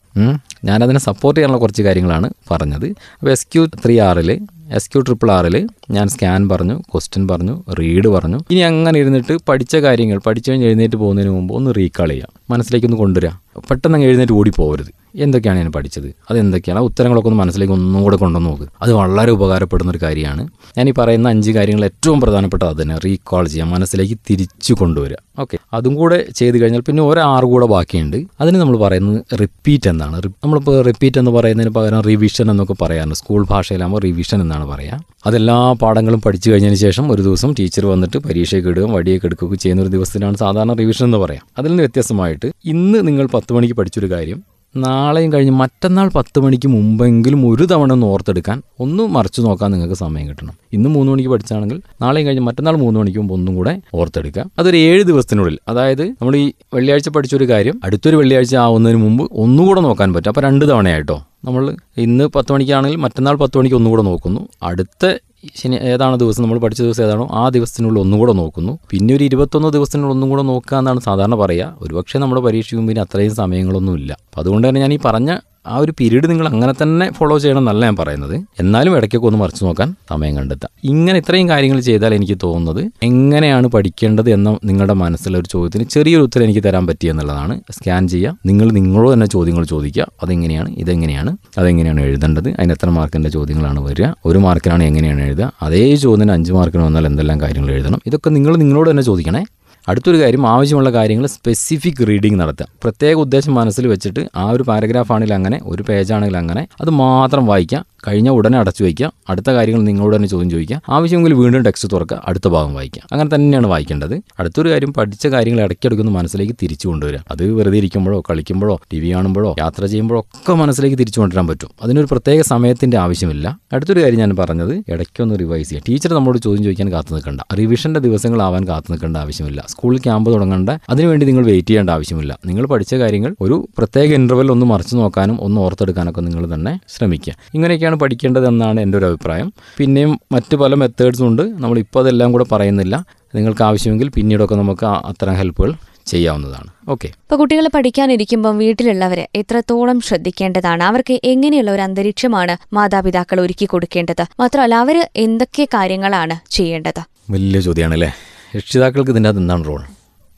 ഞാനതിനെ 0.69 0.99
സപ്പോർട്ട് 0.99 1.37
ചെയ്യാനുള്ള 1.37 1.61
കുറച്ച് 1.61 1.81
കാര്യങ്ങളാണ് 1.81 2.29
പറഞ്ഞത്. 2.51 2.87
അപ്പോൾ 3.19 3.31
എസ് 3.31 3.47
ക്യു 3.53 3.65
ത്രീ 3.85 3.99
ആറിൽ 3.99 4.31
എസ് 4.71 4.89
ക്യു 4.89 5.01
ട്രിപ്പിൾ 5.01 5.31
ആറിൽ 5.31 5.69
ഞാൻ 5.91 6.07
സ്കാൻ 6.07 6.49
പറഞ്ഞു 6.49 6.75
ക്വസ്റ്റ്യൻ 6.79 7.27
പറഞ്ഞു 7.27 7.63
റീഡ് 7.79 8.07
പറഞ്ഞു. 8.07 8.39
ഇനി 8.51 8.59
അങ്ങനെ 8.59 8.99
ഇരുന്നിട്ട് 8.99 9.37
പഠിച്ച 9.47 9.75
കാര്യങ്ങൾ 9.75 10.17
പഠിച്ചു 10.17 10.51
കഴിഞ്ഞ് 10.51 10.65
എഴുന്നേറ്റ് 10.65 10.95
പോകുന്നതിന് 10.95 11.31
മുമ്പ് 11.31 11.53
ഒന്ന് 11.53 11.71
റീകാൾ 11.77 12.09
ചെയ്യാം. 12.09 12.29
മനസ്സിലേക്ക് 12.49 12.87
ഒന്ന് 12.87 12.97
കൊണ്ടുവരിക 12.97 13.29
പെട്ടെന്ന് 13.69 13.99
എഴുന്നേറ്റ് 13.99 14.33
ഓടി 14.33 14.51
പോകരുത് 14.57 14.91
എന്തൊക്കെയാണ് 15.15 15.59
ഞാൻ 15.59 15.71
പഠിച്ചത്? 15.71 16.15
അതെന്തൊക്കെയാണ്? 16.29 16.79
ഉത്തരങ്ങളൊക്കെ 16.79 17.29
ഒന്ന് 17.29 17.39
മനസ്സിലേക്ക് 17.39 17.73
ഒന്നും 17.73 18.03
കൂടെ 18.03 18.15
കൊണ്ടുവന്ന് 18.15 18.49
നോക്ക്. 18.49 18.63
അത് 18.81 18.93
വളരെ 18.93 19.31
ഉപകാരപ്പെടുന്ന 19.31 19.91
ഒരു 19.91 19.99
കാര്യമാണ്. 20.03 20.47
ഞാൻ 20.77 20.89
ഈ 20.89 20.93
പറയുന്ന 20.97 21.29
അഞ്ച് 21.29 21.51
കാര്യങ്ങൾ 21.51 21.85
ഏറ്റവും 21.85 22.21
പ്രധാനപ്പെട്ട 22.21 22.63
അത് 22.63 22.81
തന്നെ. 22.81 22.97
റീകോൾ 23.05 23.47
ചെയ്യാം 23.47 23.71
മനസ്സിലേക്ക് 23.71 24.17
തിരിച്ചു 24.29 24.73
കൊണ്ടുവരിക. 24.73 25.17
ഓക്കെ 25.39 25.57
അതും 25.73 25.95
കൂടെ 25.95 26.25
ചെയ്ത് 26.35 26.61
കഴിഞ്ഞാൽ 26.61 26.81
പിന്നെ 26.81 27.03
ഒരാറ് 27.03 27.43
കൂടെ 27.43 27.65
ബാക്കിയുണ്ട്. 27.65 28.17
അതിന് 28.41 28.57
നമ്മൾ 28.57 28.77
പറയുന്നത് 28.77 29.39
റിപ്പീറ്റ് 29.41 29.89
എന്നാണ്. 29.89 30.21
നമ്മളിപ്പോൾ 30.43 30.81
റിപ്പീറ്റ് 30.81 31.19
എന്ന് 31.19 31.31
പറയുന്നതിന് 31.31 31.73
പകരം 31.73 32.01
റിവിഷൻ 32.01 32.51
എന്നൊക്കെ 32.51 32.75
പറയാറുണ്ട്. 32.81 33.15
സ്കൂൾ 33.15 33.45
ഭാഷയിലാകുമ്പോൾ 33.49 34.01
റിവിഷൻ 34.01 34.41
എന്നാണ് 34.41 34.65
പറയുക 34.65 35.03
അതെല്ലാ 35.25 35.73
പാഠങ്ങളും 35.73 36.21
പഠിച്ചു 36.21 36.51
കഴിഞ്ഞതിന് 36.51 36.79
ശേഷം 36.79 37.11
ഒരു 37.11 37.21
ദിവസം 37.21 37.55
ടീച്ചർ 37.59 37.85
വന്നിട്ട് 37.85 38.17
പരീക്ഷയ്ക്ക് 38.17 38.69
ഇടുകയും 38.69 38.93
വടിയൊക്കെ 38.93 39.27
എടുക്കുകയൊക്കെ 39.27 39.55
ചെയ്യുന്ന 39.55 39.81
ഒരു 39.81 39.89
ദിവസത്തിനാണ് 39.89 40.37
സാധാരണ 40.37 40.73
റിവിഷൻ 40.73 41.05
എന്ന് 41.05 41.17
പറയാം. 41.17 41.41
അതിൽ 41.57 41.69
നിന്ന് 41.69 41.83
വ്യത്യസ്തമായിട്ട് 41.83 42.51
ഇന്ന് 42.65 43.07
നിങ്ങൾ 43.07 43.27
പത്ത് 43.33 43.48
മണിക്ക് 43.53 43.75
പഠിച്ചൊരു 43.75 44.11
കാര്യം. 44.11 44.43
നാളെയും 44.75 45.33
കഴിഞ്ഞ് 45.33 45.51
മറ്റന്നാൾ 45.51 46.09
പത്ത് 46.09 46.39
മണിക്ക് 46.39 46.67
മുമ്പെങ്കിലും 46.67 47.49
ഒരു 47.49 47.63
തവണ 47.63 47.91
ഒന്ന് 47.91 48.07
ഓർത്തെടുക്കാൻ 48.07 48.61
ഒന്ന് 48.79 49.03
മറിച്ച് 49.03 49.41
നോക്കാൻ 49.41 49.71
നിങ്ങൾക്ക് 49.71 49.95
സമയം 49.95 50.29
കിട്ടണം. 50.29 50.53
ഇന്ന് 50.73 50.89
മൂന്ന് 50.89 51.11
മണിക്ക് 51.11 51.29
പഠിച്ചാണെങ്കിൽ 51.29 51.81
നാളെയും 52.01 52.27
കഴിഞ്ഞ് 52.27 52.41
മറ്റന്നാൾ 52.41 52.75
മൂന്ന് 52.75 52.99
മണിക്ക് 52.99 53.19
മുമ്പ് 53.19 53.33
ഒന്നും 53.33 53.55
കൂടെ 53.55 53.81
ഓർത്തെടുക്കുക. 53.93 54.45
അതൊരു 54.59 54.77
ഏഴ് 54.77 55.03
ദിവസത്തിനുള്ളിൽ. 55.03 55.59
അതായത് 55.67 56.09
നമ്മൾ 56.09 56.35
ഈ 56.35 56.51
വെള്ളിയാഴ്ച 56.73 57.09
പഠിച്ചൊരു 57.09 57.49
കാര്യം 57.49 57.79
അടുത്തൊരു 57.83 58.15
വെള്ളിയാഴ്ച 58.15 58.55
ആവുന്നതിന് 58.55 58.99
മുമ്പ് 58.99 59.29
ഒന്നുകൂടെ 59.31 59.81
നോക്കാൻ 59.81 60.13
പറ്റും. 60.13 60.29
അപ്പോൾ 60.29 60.41
രണ്ട് 60.41 60.69
തവണയായിട്ടോ. 60.69 61.25
നമ്മൾ 61.45 61.75
ഇന്ന് 61.97 62.23
പത്ത് 62.27 62.51
മണിക്കാണെങ്കിൽ 62.51 62.97
മറ്റന്നാൾ 62.97 63.35
പത്ത് 63.35 63.57
മണിക്ക് 63.57 63.75
ഒന്നുകൂടെ 63.75 64.01
നോക്കുന്നു. 64.01 64.47
അടുത്ത 64.63 65.17
ശനി 65.43 65.75
ഏതാണ് 65.75 66.15
ദിവസം 66.17 66.41
നമ്മൾ 66.43 66.57
പഠിച്ച 66.59 66.81
ദിവസം 66.81 67.03
ഏതാണോ 67.03 67.25
ആ 67.31 67.49
ദിവസത്തിനുള്ളിൽ 67.49 67.99
ഒന്നുകൂടെ 68.01 68.33
നോക്കുന്നു. 68.33 68.79
പിന്നെ 68.91 69.15
ഒരു 69.15 69.23
ഇരുപത്തൊന്ന് 69.23 69.69
ദിവസത്തിനുള്ളിൽ 69.69 70.13
ഒന്നും 70.13 70.29
കൂടെ 70.29 70.43
നോക്കുക 70.43 70.77
എന്നാണ് 70.77 70.99
സാധാരണ 70.99 71.35
പറയുക 71.35 71.77
ഒരുപക്ഷെ 71.81 72.19
നമ്മുടെ 72.19 72.41
പരീക്ഷയ്ക്ക് 72.41 72.79
മുമ്പിന് 72.79 72.99
അത്രയും 72.99 73.35
സമയങ്ങളൊന്നും 73.35 73.95
ഇല്ല 73.95 74.11
അപ്പോൾ 74.25 74.28
അതുകൊണ്ട് 74.39 74.69
തന്നെ 74.69 74.81
ഞാൻ 74.81 74.93
ഈ 74.93 74.99
പറഞ്ഞ 75.05 75.37
ആ 75.67 75.77
ഒരു 75.77 75.93
പീരീഡ് 75.99 76.29
നിങ്ങൾ 76.29 76.47
അങ്ങനെ 76.47 76.73
തന്നെ 76.73 77.13
ഫോളോ 77.13 77.37
ചെയ്യണം 77.37 77.59
എന്നല്ല 77.59 77.85
ഞാൻ 77.85 77.95
പറയുന്നത്. 77.95 78.41
എന്നാലും 78.59 78.97
ഇടയ്ക്കൊക്കെ 78.97 79.27
ഒന്ന് 79.27 79.39
മറിച്ച് 79.39 79.65
നോക്കാൻ 79.65 79.95
സമയം 80.09 80.35
കണ്ടെത്താം 80.35 80.69
ഇങ്ങനെ 80.83 81.17
ഇത്രയും 81.19 81.49
കാര്യങ്ങൾ 81.49 81.79
ചെയ്താൽ 81.79 82.13
എനിക്ക് 82.13 82.37
തോന്നുന്നത് 82.43 82.91
എങ്ങനെയാണ് 83.03 83.67
പഠിക്കേണ്ടത് 83.67 84.29
എന്ന 84.29 84.57
നിങ്ങളുടെ 84.65 84.93
മനസ്സിലെ 84.93 85.39
ഒരു 85.39 85.47
ചോദ്യത്തിന് 85.51 85.83
ചെറിയൊരു 85.83 86.23
ഉത്തരം 86.23 86.43
എനിക്ക് 86.43 86.63
തരാൻ 86.63 86.87
പറ്റിയ 86.87 87.09
എന്നുള്ളതാണ്. 87.09 87.61
സ്കാൻ 87.71 88.07
ചെയ്യുക. 88.07 88.37
നിങ്ങൾ 88.45 88.71
നിങ്ങളോട് 88.71 89.13
തന്നെ 89.13 89.25
ചോദ്യങ്ങൾ 89.25 89.63
ചോദിക്കുക. 89.63 90.07
അതെങ്ങനെയാണ്? 90.23 90.69
ഇതെങ്ങനെയാണ്? 90.69 91.37
അതെങ്ങനെയാണ് 91.57 92.01
എഴുതേണ്ടത്? 92.01 92.49
അതിന് 92.49 92.71
എത്ര 92.71 92.89
മാർക്കിന്റെ 92.89 93.29
ചോദ്യങ്ങളാണ് 93.29 93.79
വരിക? 93.79 94.07
ഒരു 94.25 94.37
മാർക്കിനാണ് 94.37 94.83
എങ്ങനെയാണ് 94.83 95.21
എഴുതുക? 95.21 95.51
അതേ 95.61 95.95
ചോദ്യത്തിന് 95.95 96.31
അഞ്ച് 96.31 96.53
മാർക്കിന് 96.53 96.83
വന്നാൽ 96.83 97.05
എന്തെല്ലാം 97.05 97.41
കാര്യങ്ങൾ 97.41 97.71
എഴുതണം? 97.71 97.99
ഇതൊക്കെ 98.05 98.29
നിങ്ങൾ 98.29 98.55
നിങ്ങളോട് 98.55 98.89
തന്നെ 98.89 99.03
ചോദിക്കണേ. 99.03 99.45
അടുത്തൊരു 99.89 100.17
കാര്യം 100.21 100.43
ആവശ്യമുള്ള 100.53 100.89
കാര്യങ്ങൾ 100.97 101.25
സ്പെസിഫിക് 101.35 102.01
റീഡിംഗ് 102.07 102.39
നടത്തുക. 102.41 102.67
പ്രത്യേക 102.83 103.15
ഉദ്ദേശം 103.25 103.53
മനസ്സിൽ 103.59 103.85
വെച്ചിട്ട് 103.93 104.23
ആ 104.35 104.45
ഒരു 104.55 104.63
പാരഗ്രാഫ് 104.69 105.11
ആണെങ്കിൽ 105.15 105.35
അങ്ങനെ 105.37 105.59
ഒരു 105.71 105.83
പേജാണെങ്കിൽ 105.89 106.37
അങ്ങനെ 106.41 106.63
അത് 106.81 106.91
മാത്രം 107.03 107.45
വായിക്കുക. 107.51 107.81
കഴിഞ്ഞ 108.07 108.29
ഉടനെ 108.29 108.57
അടച്ചു 108.57 108.83
വയ്ക്കുക. 108.83 109.11
അടുത്ത 109.29 109.49
കാര്യങ്ങൾ 109.49 109.81
നിങ്ങളോട് 109.81 110.15
തന്നെ 110.15 110.27
ചോദ്യം 110.27 110.49
ചോദിക്കുക. 110.49 110.81
ആവശ്യമെങ്കിൽ 110.89 111.33
വീണ്ടും 111.33 111.61
ടെക്സ്റ്റ് 111.61 111.89
തുറക്കുക. 111.93 112.21
അടുത്ത 112.25 112.47
ഭാഗം 112.47 112.73
വായിക്കുക. 112.73 113.01
അങ്ങനെ 113.11 113.35
തന്നെയാണ് 113.35 113.67
വായിക്കേണ്ടത്. 113.67 114.21
അടുത്തൊരു 114.39 114.69
കാര്യം 114.69 114.93
പഠിച്ച 114.93 115.27
കാര്യങ്ങൾ 115.27 115.63
ഇടയ്ക്കിടയ്ക്കൊന്ന് 115.63 116.11
മനസ്സിലേക്ക് 116.11 116.53
തിരിച്ചു 116.63 116.87
കൊണ്ടുവരിക. 116.87 117.19
അത് 117.31 117.53
വെറുതെ 117.53 117.77
ഇരിക്കുമ്പോഴോ 117.77 118.23
കളിക്കുമ്പോഴോ 118.29 118.79
ടി 118.93 118.99
വി 118.99 119.13
കാണുമ്പോഴോ 119.13 119.55
യാത്ര 119.59 119.85
ചെയ്യുമ്പോഴോ 119.85 120.19
ഒക്കെ 120.19 120.53
മനസ്സിലേക്ക് 120.53 120.97
തിരിച്ചു 120.97 121.19
കൊണ്ടുവരാൻ 121.19 121.47
പറ്റും. 121.47 121.69
അതിനൊരു 121.83 122.07
പ്രത്യേക 122.11 122.41
സമയത്തിന്റെ 122.41 122.97
ആവശ്യമില്ല. 122.97 123.59
അടുത്തൊരു 123.73 124.03
കാര്യം 124.03 124.19
ഞാൻ 124.19 124.35
പറഞ്ഞത് 124.35 124.83
ഇടയ്ക്കൊന്ന് 124.87 125.39
റിവൈസ് 125.39 125.69
ചെയ്യുക. 125.69 125.83
ടീച്ചർ 125.89 126.13
നമ്മളോട് 126.13 126.37
ചോദ്യം 126.37 126.63
ചോദിക്കാൻ 126.63 126.91
കാത്തു 126.91 127.13
നിൽക്കണ്ട. 127.13 127.41
റിവിഷന്റെ 127.53 127.99
ദിവസങ്ങളാവാൻ 127.99 128.67
കാത്തു 128.67 128.91
നിൽക്കേണ്ട 128.91 129.17
ആവശ്യമില്ല. 129.17 129.65
സ്കൂൾ 129.69 129.97
ക്യാമ്പ് 129.97 130.33
തുടങ്ങേണ്ട. 130.33 130.69
അതിനുവേണ്ടി 130.89 131.25
നിങ്ങൾ 131.25 131.45
വെയിറ്റ് 131.45 131.67
ചെയ്യേണ്ട 131.67 131.89
ആവശ്യമില്ല. 131.89 132.39
നിങ്ങൾ 132.45 132.65
പഠിച്ച 132.65 132.95
കാര്യങ്ങൾ 132.95 133.35
ഒരു 133.41 133.67
പ്രത്യേക 133.77 134.13
ഇന്റർവെൽ 134.13 134.51
ഒന്ന് 134.51 134.65
മറിച്ച് 134.65 134.95
നോക്കാനും 134.95 135.41
ഒന്ന് 135.41 135.61
ഓർത്തെടുക്കാനൊക്കെ 135.61 136.21
നിങ്ങൾ 136.21 136.53
തന്നെ 136.53 136.79
ശ്രമിക്കുക. 136.87 137.33
ഇങ്ങനെയൊക്കെയാണ് 137.53 137.88
പഠിക്കേണ്ടത് 137.95 138.47
എന്നാണ് 138.47 138.79
എന്റെ 138.79 138.97
ഒരു 138.97 139.05
അഭിപ്രായം. 139.05 139.53
പിന്നെയും 139.77 140.19
മറ്റ് 140.31 140.55
പല 140.55 140.73
മെത്തേഡ്സും 140.73 141.27
ഉണ്ട്. 141.27 141.41
നമ്മളിപ്പോൾ 141.41 141.99
അതെല്ലാം 141.99 142.31
കൂടെ 142.31 142.45
പറയുന്നില്ല. 142.51 143.05
നിങ്ങൾക്ക് 143.35 143.63
ആവശ്യമെങ്കിൽ 143.63 144.09
പിന്നീടൊക്കെ 144.09 144.55
നമുക്ക് 144.55 144.85
അത്തരം 144.85 145.35
ഹെൽപ്പുകൾ 145.35 145.73
ചെയ്യാവുന്നതാണ്. 146.05 146.67
ഓക്കെ 146.89 147.05
ഇപ്പൊ 147.05 147.35
കുട്ടികൾ 147.35 147.67
പഠിക്കാനിരിക്കുമ്പം 147.67 148.57
വീട്ടിലുള്ളവരെ 148.57 149.27
എത്രത്തോളം 149.35 150.01
ശ്രദ്ധിക്കേണ്ടതാണ്? 150.01 150.83
അവർക്ക് 150.83 151.19
എങ്ങനെയുള്ള 151.23 151.71
ഒരു 151.71 151.81
അന്തരീക്ഷമാണ് 151.81 152.57
മാതാപിതാക്കൾ 152.73 153.41
ഒരുക്കി 153.41 153.65
കൊടുക്കേണ്ടത്? 153.65 154.25
മാത്രമല്ല 154.39 154.75
അവർ 154.75 155.09
എന്തൊക്കെ 155.15 155.67
കാര്യങ്ങളാണ് 155.73 156.51
ചെയ്യേണ്ടത്? 156.51 157.01
വലിയ 157.29 157.59
ചോദ്യമാണല്ലേ? 157.59 158.13
രക്ഷിതാക്കൾക്ക് 158.55 159.11
ഇതിന്റെ 159.11 159.29
അകത്ത് 159.29 159.41
എന്താണ് 159.41 159.65
റോൾ 159.65 159.81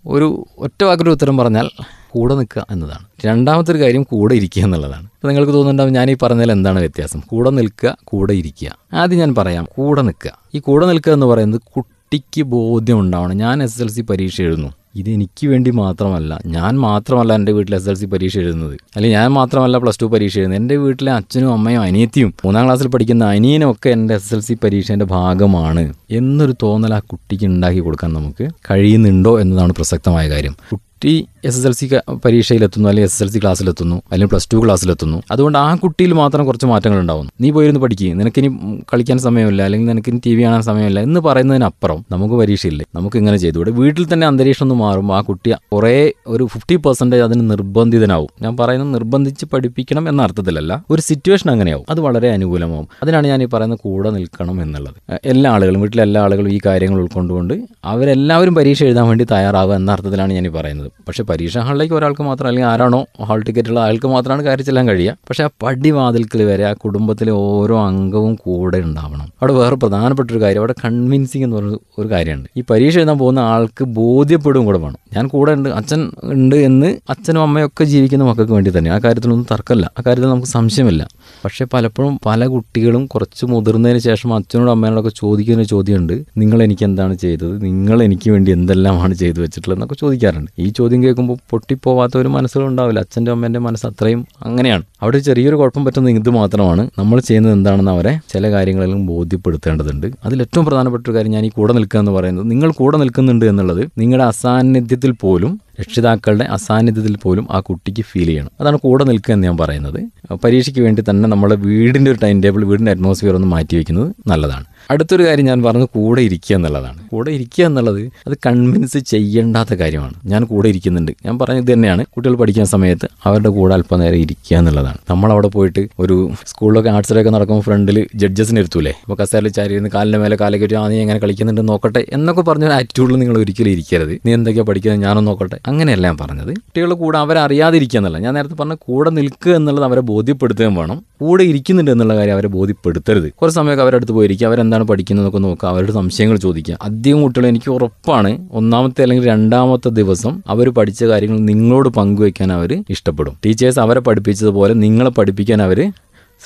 ഒരു 0.05 0.46
ഒറ്റ 0.58 0.84
വാക്കൊരു 0.84 1.10
ഉത്തരം 1.10 1.38
പറഞ്ഞാൽ 1.38 1.70
കൂടെ 2.10 2.36
നിൽക്കുക 2.36 2.65
എന്നതാണ്. 2.72 3.05
രണ്ടാമത്തെ 3.25 3.72
ഒരു 3.72 3.79
കാര്യം 3.79 4.03
കൂടെ 4.03 4.36
ഇരിക്കുക 4.36 4.63
എന്നുള്ളതാണ്. 4.63 5.03
അപ്പോൾ 5.03 5.27
നിങ്ങൾക്ക് 5.27 5.51
തോന്നുന്നുണ്ടാവും 5.51 5.93
ഞാൻ 5.93 6.12
ഈ 6.12 6.17
പറഞ്ഞതിൽ 6.22 6.51
എന്താണ് 6.51 6.79
വ്യത്യാസം? 6.79 7.22
കൂടെ 7.27 7.50
നിൽക്കുക 7.50 7.98
കൂടെ 8.03 8.34
ഇരിക്കുക. 8.34 8.77
ആദ്യം 8.93 9.20
ഞാൻ 9.20 9.36
പറയാം 9.36 9.67
കൂടെ 9.75 10.01
നിൽക്കുക. 10.01 10.31
ഈ 10.55 10.60
കൂടെ 10.60 10.86
നിൽക്കുക 10.86 11.13
എന്ന് 11.13 11.25
പറയുന്നത് 11.25 11.62
കുട്ടിക്ക് 11.75 12.41
ബോധ്യം 12.41 13.00
ഉണ്ടാവണം. 13.00 13.38
ഞാൻ 13.38 13.63
എസ് 13.63 13.81
എൽ 13.81 13.89
സി 13.89 14.01
പരീക്ഷ 14.01 14.41
എഴുതുന്നു. 14.41 14.74
ഇത് 14.95 15.10
എനിക്ക് 15.10 15.48
വേണ്ടി 15.48 15.71
മാത്രമല്ല 15.71 16.39
ഞാൻ 16.45 16.79
മാത്രമല്ല 16.79 17.33
എന്റെ 17.33 17.51
വീട്ടിൽ 17.51 17.75
എസ് 17.75 17.89
എൽ 17.89 17.93
സി 17.93 18.05
പരീക്ഷ 18.05 18.38
എഴുതുന്നത്. 18.38 18.77
അല്ലെങ്കിൽ 18.95 19.17
ഞാൻ 19.17 19.31
മാത്രമല്ല 19.31 19.77
പ്ലസ് 19.77 20.01
ടു 20.01 20.05
പരീക്ഷ 20.05 20.38
എഴുതുന്നത്. 20.38 20.62
എന്റെ 20.62 20.75
വീട്ടിലെ 20.75 21.12
അച്ഛനും 21.12 21.51
അമ്മയും 21.51 21.81
അനിയത്തിയും 21.81 22.33
മൂന്നാം 22.45 22.65
ക്ലാസ്സിൽ 22.65 22.88
പഠിക്കുന്ന 22.88 23.25
അനിയനും 23.25 23.71
ഒക്കെ 23.71 23.89
എന്റെ 23.89 24.15
എസ് 24.15 24.33
എൽ 24.33 24.39
സി 24.39 24.57
പരീക്ഷേന്റെ 24.63 25.05
ഭാഗമാണ്. 25.05 25.93
എന്നൊരു 26.12 26.55
തോന്നൽ 26.63 26.93
ആ 26.93 27.00
കുട്ടിക്ക് 27.00 27.45
ഉണ്ടാക്കി 27.45 27.79
കൊടുക്കാൻ 27.79 28.13
നമുക്ക് 28.13 28.51
കഴിയുന്നുണ്ടോ 28.71 29.39
എന്നതാണ് 29.39 29.74
പ്രസക്തമായ 29.74 30.29
കാര്യം. 30.29 30.55
കുട്ടി 31.01 31.27
എസ് 31.46 31.58
എസ് 31.60 31.67
എൽ 31.67 31.72
സി 31.72 31.86
പരീക്ഷയിലെത്തുന്നു 32.25 32.89
അല്ലെങ്കിൽ 32.89 33.10
എസ് 33.10 33.15
എസ് 33.15 33.24
എൽ 33.24 33.29
സി 33.29 33.39
ക്ലാസ്സിലെത്തുന്നു 33.39 33.96
അല്ലെങ്കിൽ 33.96 34.29
പ്ലസ് 34.29 34.48
ടു 34.53 34.58
ക്ലാസ്സിലെത്തുന്നു 34.65 35.22
അതുകൊണ്ട് 35.31 35.58
ആ 35.58 35.75
കുട്ടിയിൽ 35.75 36.13
മാത്രം 36.13 36.46
കുറച്ച് 36.46 36.65
മാറ്റങ്ങൾ 36.65 37.00
ഉണ്ടാവും 37.00 37.27
നീ 37.41 37.50
പോയിരുന്ന് 37.51 37.81
പഠിക്കുക 37.81 38.13
നിനക്കിനി 38.13 38.50
കളിക്കാൻ 38.93 39.17
സമയമില്ല 39.17 39.62
അല്ലെങ്കിൽ 39.63 39.88
നിനക്കിനി 39.88 40.20
ടി 40.25 40.36
വി 40.36 40.43
കാണാൻ 40.43 40.62
സമയമില്ല 40.62 41.00
എന്ന് 41.00 41.20
പറയുന്നതിനപ്പുറം 41.20 42.05
നമുക്ക് 42.12 42.36
പരീക്ഷയില്ലേ? 42.36 42.86
നമുക്ക് 42.96 43.17
ഇങ്ങനെ 43.17 43.38
ചെയ്തുകൂടെ 43.38 43.72
വീട്ടിൽ 43.72 44.13
തന്നെ 44.13 44.27
അന്തരീക്ഷം 44.27 44.65
ഒന്ന് 44.65 44.75
മാറുമ്പോൾ 44.75 45.17
ആ 45.17 45.22
കുട്ടി 45.22 45.53
കുറേ 45.74 46.12
ഒരു 46.27 46.46
ഫിഫ്റ്റി 46.46 46.75
പെർസെന്റേജ് 46.75 47.24
അതിന് 47.24 47.51
നിർബന്ധിതനാവും. 47.51 48.29
ഞാൻ 48.41 48.58
പറയുന്നത് 48.58 48.93
നിർബന്ധിച്ച് 48.93 49.48
പഠിപ്പിക്കണം 49.53 50.10
എന്ന 50.10 50.22
അർത്ഥത്തിലല്ല. 50.22 50.86
ഒരു 50.91 51.01
സിറ്റുവേഷൻ 51.01 51.51
അങ്ങനെയാവും. 51.51 51.86
അത് 51.89 52.00
വളരെ 52.00 52.29
അനുകൂലമാവും. 52.29 52.88
അതിനാണ് 53.03 53.27
ഞാൻ 53.27 53.41
ഈ 53.43 53.46
പറയുന്നത് 53.46 53.79
കൂടെ 53.84 54.10
നിൽക്കണം 54.10 54.62
എന്നുള്ളത്. 54.62 54.96
എല്ലാ 55.25 55.51
ആളുകളും 55.51 55.81
വീട്ടിലെ 55.81 56.03
എല്ലാ 56.03 56.22
ആളുകളും 56.22 56.53
ഈ 56.53 56.60
കാര്യങ്ങൾ 56.65 57.01
ഉൾക്കൊണ്ടുകൊണ്ട് 57.01 57.58
അവരെല്ലാവരും 57.86 58.55
പരീക്ഷ 58.55 58.84
എഴുതാൻ 58.84 59.08
വേണ്ടി 59.08 59.27
തയ്യാറാവുക 59.31 59.75
എന്ന 59.75 59.91
അർത്ഥത്തിലാണ് 59.91 60.34
ഞാൻ 60.34 60.48
ഈ 60.48 60.53
പറയുന്നത്. 60.60 60.90
പക്ഷേ 61.07 61.24
പരീക്ഷാ 61.24 61.62
ഹാളിലേക്ക് 61.62 61.93
ഒരാൾക്ക് 61.93 62.21
മാത്രം 62.21 62.48
അല്ലെങ്കിൽ 62.48 62.69
ആരാണോ 62.69 63.05
ഹാൾ 63.24 63.41
ടിക്കറ്റ് 63.41 63.69
ഉള്ള 63.69 63.79
അയാൾക്ക് 63.79 64.07
മാത്രമാണ് 64.07 64.43
കയറി 64.43 64.62
ചെല്ലാൻ 64.62 64.88
കഴിയുക. 64.88 65.17
പക്ഷേ 65.29 65.43
ആ 65.43 65.50
പടിവാതിൽക്കൽ 65.63 66.43
വരെ 66.43 66.63
ആ 66.63 66.74
കുടുംബത്തിലെ 66.74 67.31
ഓരോ 67.31 67.86
അംഗവും 67.86 68.36
കൂടെ 68.36 68.77
ഉണ്ടാവണം. 68.77 69.21
അവിടെ 69.21 69.53
വേറെ 69.53 69.75
പ്രധാനപ്പെട്ട 69.75 70.31
ഒരു 70.31 70.41
കാര്യം 70.41 70.60
അവിടെ 70.60 70.75
കൺവിൻസിങ് 70.86 71.43
എന്ന് 71.43 71.55
പറഞ്ഞ 71.55 71.75
ഒരു 72.00 72.12
കാര്യമുണ്ട്. 72.12 72.50
ഈ 72.57 72.63
പരീക്ഷ 72.69 72.98
എഴുതാൻ 72.98 73.17
പോകുന്ന 73.17 73.39
ആൾക്ക് 73.39 73.83
ബോധ്യപ്പെടും 73.83 74.65
കൂടെ 74.65 74.77
വേണം. 74.77 74.98
ഞാൻ 75.15 75.27
കൂടെ 75.27 75.51
ഉണ്ട് 75.51 75.69
അച്ഛൻ 75.69 76.12
ഉണ്ട് 76.24 76.55
എന്ന് 76.55 76.98
അച്ഛനും 77.10 77.41
അമ്മയൊക്കെ 77.41 77.83
ജീവിക്കുന്ന 77.83 78.24
മക്കൾക്ക് 78.24 78.53
വേണ്ടി 78.53 78.77
തന്നെ. 78.77 78.91
ആ 78.91 79.00
കാര്യത്തിലൊന്നും 79.00 79.48
തർക്കമില്ല. 79.51 79.91
ആ 80.00 80.03
കാര്യത്തിൽ 80.05 80.29
നമുക്ക് 80.29 80.48
സംശയമില്ല. 80.48 81.07
പക്ഷേ 81.46 81.66
പലപ്പോഴും 81.74 82.20
പല 82.26 82.46
കുട്ടികളും 82.46 83.06
കുറച്ച് 83.06 83.46
മുതിർന്നതിന് 83.46 84.00
ശേഷം 84.00 84.34
അച്ഛനോടും 84.34 84.72
അമ്മയോടൊക്കെ 84.72 85.10
ചോദിക്കുന്ന 85.10 85.64
ചോദ്യമുണ്ട്. 85.64 86.24
നിങ്ങൾ 86.38 86.64
എനിക്ക് 86.64 86.84
എന്താണ് 86.84 87.16
ചെയ്തത്? 87.16 87.64
നിങ്ങൾ 87.64 88.04
എനിക്ക് 88.04 88.32
വേണ്ടി 88.32 88.52
എന്തെല്ലാമാണ് 88.52 89.14
ചെയ്തു 89.14 89.42
വെച്ചിട്ടുള്ളത്? 89.42 89.78
എന്നൊക്കെ 89.78 89.96
ചോദിക്കാറുണ്ട്. 89.96 90.52
ഈ 90.60 90.70
ചോദ്യം 90.70 91.04
കേൾക്കുമ്പോൾ 91.04 91.38
പൊട്ടിപ്പോവാത്ത 91.50 92.18
ഒരു 92.18 92.28
മനസ്സുകളുണ്ടാവില്ല 92.28 93.00
അച്ഛന്റെ 93.00 93.32
അമ്മേന്റെ 93.32 93.60
മനസ്സ് 93.60 93.88
അത്രയും 93.88 94.28
അങ്ങനെയാണ്. 94.42 94.84
അവിടെ 95.02 95.20
ചെറിയൊരു 95.20 95.56
കുഴപ്പം 95.56 95.86
പറ്റുന്ന 95.86 96.10
ഇത് 96.10 96.30
മാത്രമാണ്. 96.30 96.90
നമ്മൾ 97.00 97.20
ചെയ്യുന്നത് 97.20 97.54
എന്താണെന്ന് 97.54 97.92
അവരെ 97.92 98.20
ചില 98.30 98.52
കാര്യങ്ങളിലും 98.52 99.06
ബോധ്യപ്പെടുത്തേണ്ടതുണ്ട്. 99.06 100.08
അതിൽ 100.26 100.42
ഏറ്റവും 100.42 100.66
പ്രധാനപ്പെട്ട 100.66 101.08
ഒരു 101.08 101.16
കാര്യം 101.16 101.32
ഞാൻ 101.32 101.46
ഈ 101.46 101.50
കൂടെ 101.50 101.74
നിൽക്കുക 101.74 102.00
എന്ന് 102.00 102.12
പറയുന്നത് 102.12 102.52
നിങ്ങൾ 102.52 102.72
കൂടെ 102.72 102.98
നിൽക്കുന്നുണ്ട് 102.98 103.46
എന്നുള്ളത് 103.46 103.90
നിങ്ങളുടെ 103.98 104.24
അസാന്നിധ്യത്തിൽ 104.24 105.12
പോലും 105.12 105.60
രക്ഷിതാക്കളുടെ 105.82 106.44
അസാന്നിധ്യത്തിൽ 106.44 107.18
പോലും 107.18 107.48
ആ 107.52 107.60
കുട്ടിക്ക് 107.60 108.02
ഫീൽ 108.02 108.26
ചെയ്യണം. 108.26 108.50
അതാണ് 108.62 108.80
കൂടെ 108.80 109.04
നിൽക്കുക 109.04 109.34
എന്ന് 109.34 109.48
ഞാൻ 109.48 109.58
പറയുന്നത്. 109.58 110.00
പരീക്ഷയ്ക്ക് 110.44 110.82
വേണ്ടി 110.82 111.04
തന്നെ 111.10 111.30
നമ്മുടെ 111.30 111.56
വീടിന്റെ 111.56 112.12
ഒരു 112.12 112.20
ടൈം 112.24 112.42
ടേബിൾ 112.42 112.64
വീടിന്റെ 112.66 112.92
അറ്റ്മോസ്ഫിയർ 112.92 113.36
ഒന്ന് 113.36 113.48
മാറ്റി 113.48 113.76
വയ്ക്കുന്നത് 113.76 114.16
നല്ലതാണ്. 114.28 114.66
അടുത്തൊരു 114.91 115.24
കാര്യം 115.27 115.45
ഞാൻ 115.45 115.60
പറഞ്ഞു 115.63 115.88
കൂടെ 115.95 116.21
ഇരിക്കുക 116.21 116.55
എന്നുള്ളതാണ്. 116.55 117.00
കൂടെ 117.12 117.31
ഇരിക്കുക 117.31 117.65
എന്നുള്ളത് 117.65 118.01
അത് 118.27 118.36
കൺവിൻസ് 118.45 119.00
ചെയ്യേണ്ടാത്ത 119.12 119.74
കാര്യമാണ്. 119.74 120.15
ഞാൻ 120.25 120.41
കൂടെ 120.43 120.67
ഇരിക്കുന്നുണ്ട്. 120.69 121.12
ഞാൻ 121.25 121.36
പറഞ്ഞത് 121.39 121.74
തന്നെയാണ്. 121.74 122.03
കുട്ടികൾ 122.15 122.36
പഠിക്കുന്ന 122.36 122.69
സമയത്ത് 122.75 123.07
അവരുടെ 123.25 123.50
കൂടെ 123.50 123.74
അല്പം 123.74 123.89
അല്പനേരം 123.91 124.15
ഇരിക്കുക 124.15 124.57
എന്നുള്ളതാണ്. 124.57 124.98
നമ്മൾ 125.10 125.29
അവിടെ 125.31 125.48
പോയിട്ട് 125.48 125.81
ഒരു 126.00 126.15
സ്കൂളിലൊക്കെ 126.48 126.89
ആർട്സിലൊക്കെ 126.89 127.31
നടക്കുമ്പോൾ 127.31 127.63
ഫ്രണ്ടിൽ 127.63 127.98
ജഡ്ജസിന് 128.15 128.60
ഇരുത്തൂലേ? 128.60 128.93
അപ്പോൾ 129.03 129.17
കസേരയിൽ 129.21 129.53
ചാരി 129.53 129.74
ഇരുന്ന് 129.74 129.89
കാലിന്റെ 129.93 130.19
മേലെ 130.24 130.38
കാലൊക്കെ 130.41 130.65
ഒരു 130.65 130.75
ആ 130.75 130.83
നീ 130.88 130.98
എങ്ങനെ 131.00 131.19
കളിക്കുന്നുണ്ട് 131.19 131.63
നോക്കട്ടെ? 131.69 132.01
എന്നൊക്കെ 132.12 132.41
പറഞ്ഞ 132.41 132.65
ഒരു 132.65 132.74
ആറ്റിറ്റ്യൂഡിൽ 132.74 133.15
നിങ്ങൾ 133.15 133.38
ഒരിക്കലും 133.38 133.71
ഇരിക്കരുത്. 133.71 134.13
നീ 134.25 134.33
എന്തൊക്കെയാണ് 134.33 134.67
പഠിക്കുന്നത്? 134.67 135.01
ഞാനൊന്ന് 135.01 135.29
നോക്കട്ടെ. 135.31 135.60
അങ്ങനെയല്ല 135.67 136.07
ഞാൻ 136.07 136.17
പറഞ്ഞത്. 136.17 136.51
കുട്ടികളുടെ 136.67 136.98
കൂടെ 137.03 137.17
അവരെ 137.17 137.39
അറിയാതിരിക്കുക 137.39 138.00
എന്നല്ല 138.00 138.19
ഞാൻ 138.25 138.33
നേരത്തെ 138.33 138.57
പറഞ്ഞ 138.62 138.75
കൂടെ 138.88 139.10
നിൽക്കുക 139.19 139.55
എന്നുള്ളത് 139.60 139.86
അവരെ 139.89 140.03
ബോധ്യപ്പെടുത്തുകയും 140.12 140.75
വേണം. 140.75 141.00
കൂടെ 141.21 141.43
ഇരിക്കുന്നുണ്ട് 141.51 141.91
എന്നുള്ള 141.91 142.15
കാര്യം 142.19 142.36
അവരെ 142.38 142.51
ബോധ്യപ്പെടുത്തരുത്. 142.57 143.27
കുറച്ച് 143.41 143.57
സമയമൊക്കെ 143.60 143.83
അവരടുത്ത് 143.83 144.15
പോയിരിക്കുക. 144.19 144.48
അവരെന്താണ് 144.48 144.81
പഠിക്കുന്നതൊക്കെ 144.84 145.38
നോക്കുക. 145.38 145.70
അവരുടെ 145.70 145.92
സംശയങ്ങൾ 145.92 146.38
ചോദിക്കുക. 146.38 146.78
അധികം 146.82 147.24
കുട്ടികൾ 147.24 147.48
എനിക്ക് 147.48 147.72
ഉറപ്പാണ് 147.72 148.48
ഒന്നാമത്തെ 148.52 149.02
അല്ലെങ്കിൽ 149.02 149.28
രണ്ടാമത്തെ 149.28 149.90
ദിവസം 149.90 150.44
അവർ 150.48 150.70
പഠിച്ച 150.70 151.04
കാര്യങ്ങൾ 151.04 151.40
നിങ്ങളോട് 151.40 151.90
പങ്കുവയ്ക്കാൻ 151.90 152.54
അവർ 152.54 152.84
ഇഷ്ടപ്പെടും. 152.90 153.38
ടീച്ചേഴ്സ് 153.46 153.80
അവരെ 153.80 154.00
പഠിപ്പിച്ചതുപോലെ 154.00 154.74
നിങ്ങളെ 154.74 155.10
പഠിപ്പിക്കാൻ 155.10 155.62
അവർ 155.62 155.92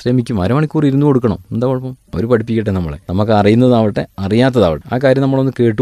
ശ്രമിക്കും. 0.01 0.41
അരമണിക്കൂർ 0.41 0.85
ഇരുന്ന് 0.85 1.05
കൊടുക്കണം. 1.05 1.37
എന്താ 1.51 1.67
കുഴപ്പം? 1.67 1.89
അവർ 1.89 2.25
പഠിപ്പിക്കട്ടെ 2.25 2.71
നമ്മളെ. 2.71 2.97
നമുക്ക് 3.09 3.31
അറിയുന്നതാവട്ടെ 3.31 4.07
അറിയാത്തതാവട്ടെ. 4.19 4.95
ആ 4.95 4.97
കാര്യം 4.97 5.23
നമ്മളൊന്ന് 5.23 5.51
കേട്ടു 5.59 5.81